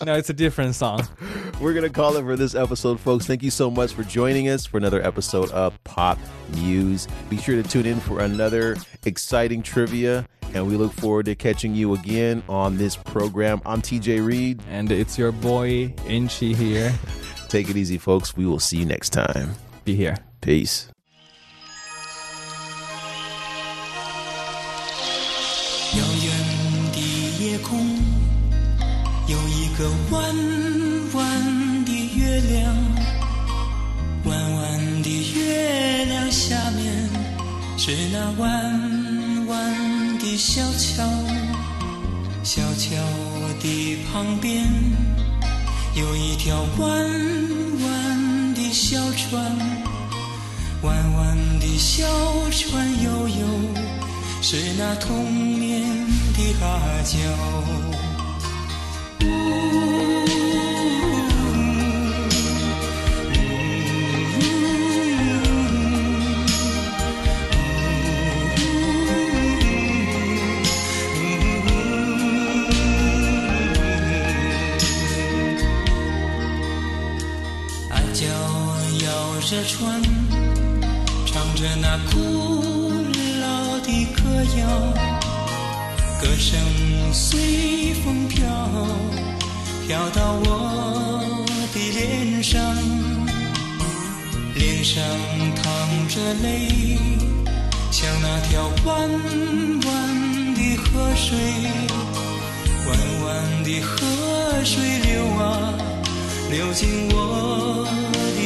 [0.05, 1.07] no, it's a different song.
[1.61, 3.27] We're gonna call it for this episode, folks.
[3.27, 6.19] Thank you so much for joining us for another episode of Pop
[6.57, 7.07] News.
[7.29, 11.76] Be sure to tune in for another exciting trivia, and we look forward to catching
[11.76, 13.62] you again on this program.
[13.66, 14.62] I'm TJ Reed.
[14.70, 16.94] And it's your boy, Inchi here.
[17.50, 18.36] Take it easy, folks.
[18.36, 19.56] We will see you next time.
[19.84, 20.18] Be here.
[20.42, 20.88] Peace.
[25.96, 26.28] 遥远
[26.92, 27.00] 的
[27.40, 27.80] 夜空
[29.28, 30.36] 有一个弯
[31.14, 32.76] 弯的月亮，
[34.26, 37.10] 弯弯的月亮下面
[37.78, 38.44] 是那弯
[39.48, 39.79] 弯的
[40.41, 41.05] 小桥，
[42.43, 42.97] 小桥
[43.61, 44.67] 的旁边
[45.95, 46.89] 有一条弯
[47.83, 49.39] 弯的小船，
[50.81, 52.07] 弯弯的小
[52.51, 53.47] 船悠悠。
[54.41, 55.83] 是那童年
[56.33, 57.19] 的阿娇。
[79.51, 80.01] 着船，
[81.27, 82.93] 唱着那古
[83.41, 84.23] 老的歌
[84.61, 84.63] 谣，
[86.23, 86.57] 歌声
[87.13, 88.47] 随风飘，
[89.89, 91.25] 飘到我
[91.75, 92.63] 的脸上，
[94.55, 95.03] 脸上
[95.57, 96.97] 淌着泪，
[97.91, 99.11] 像那条弯
[99.85, 101.37] 弯的河水，
[102.87, 102.89] 弯
[103.25, 103.99] 弯的河
[104.65, 105.75] 水流啊，
[106.53, 107.85] 流进我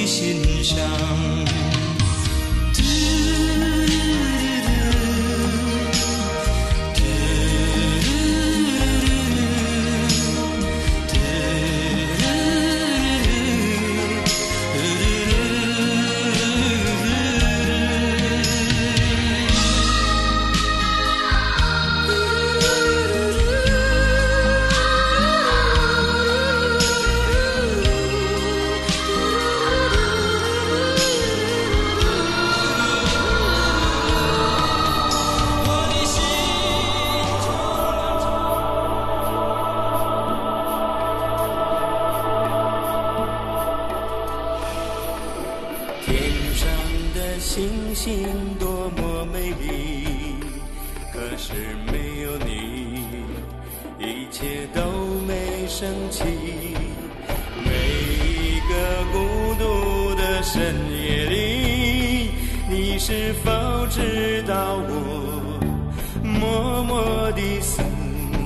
[0.07, 1.54] 心上。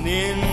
[0.09, 0.48] In.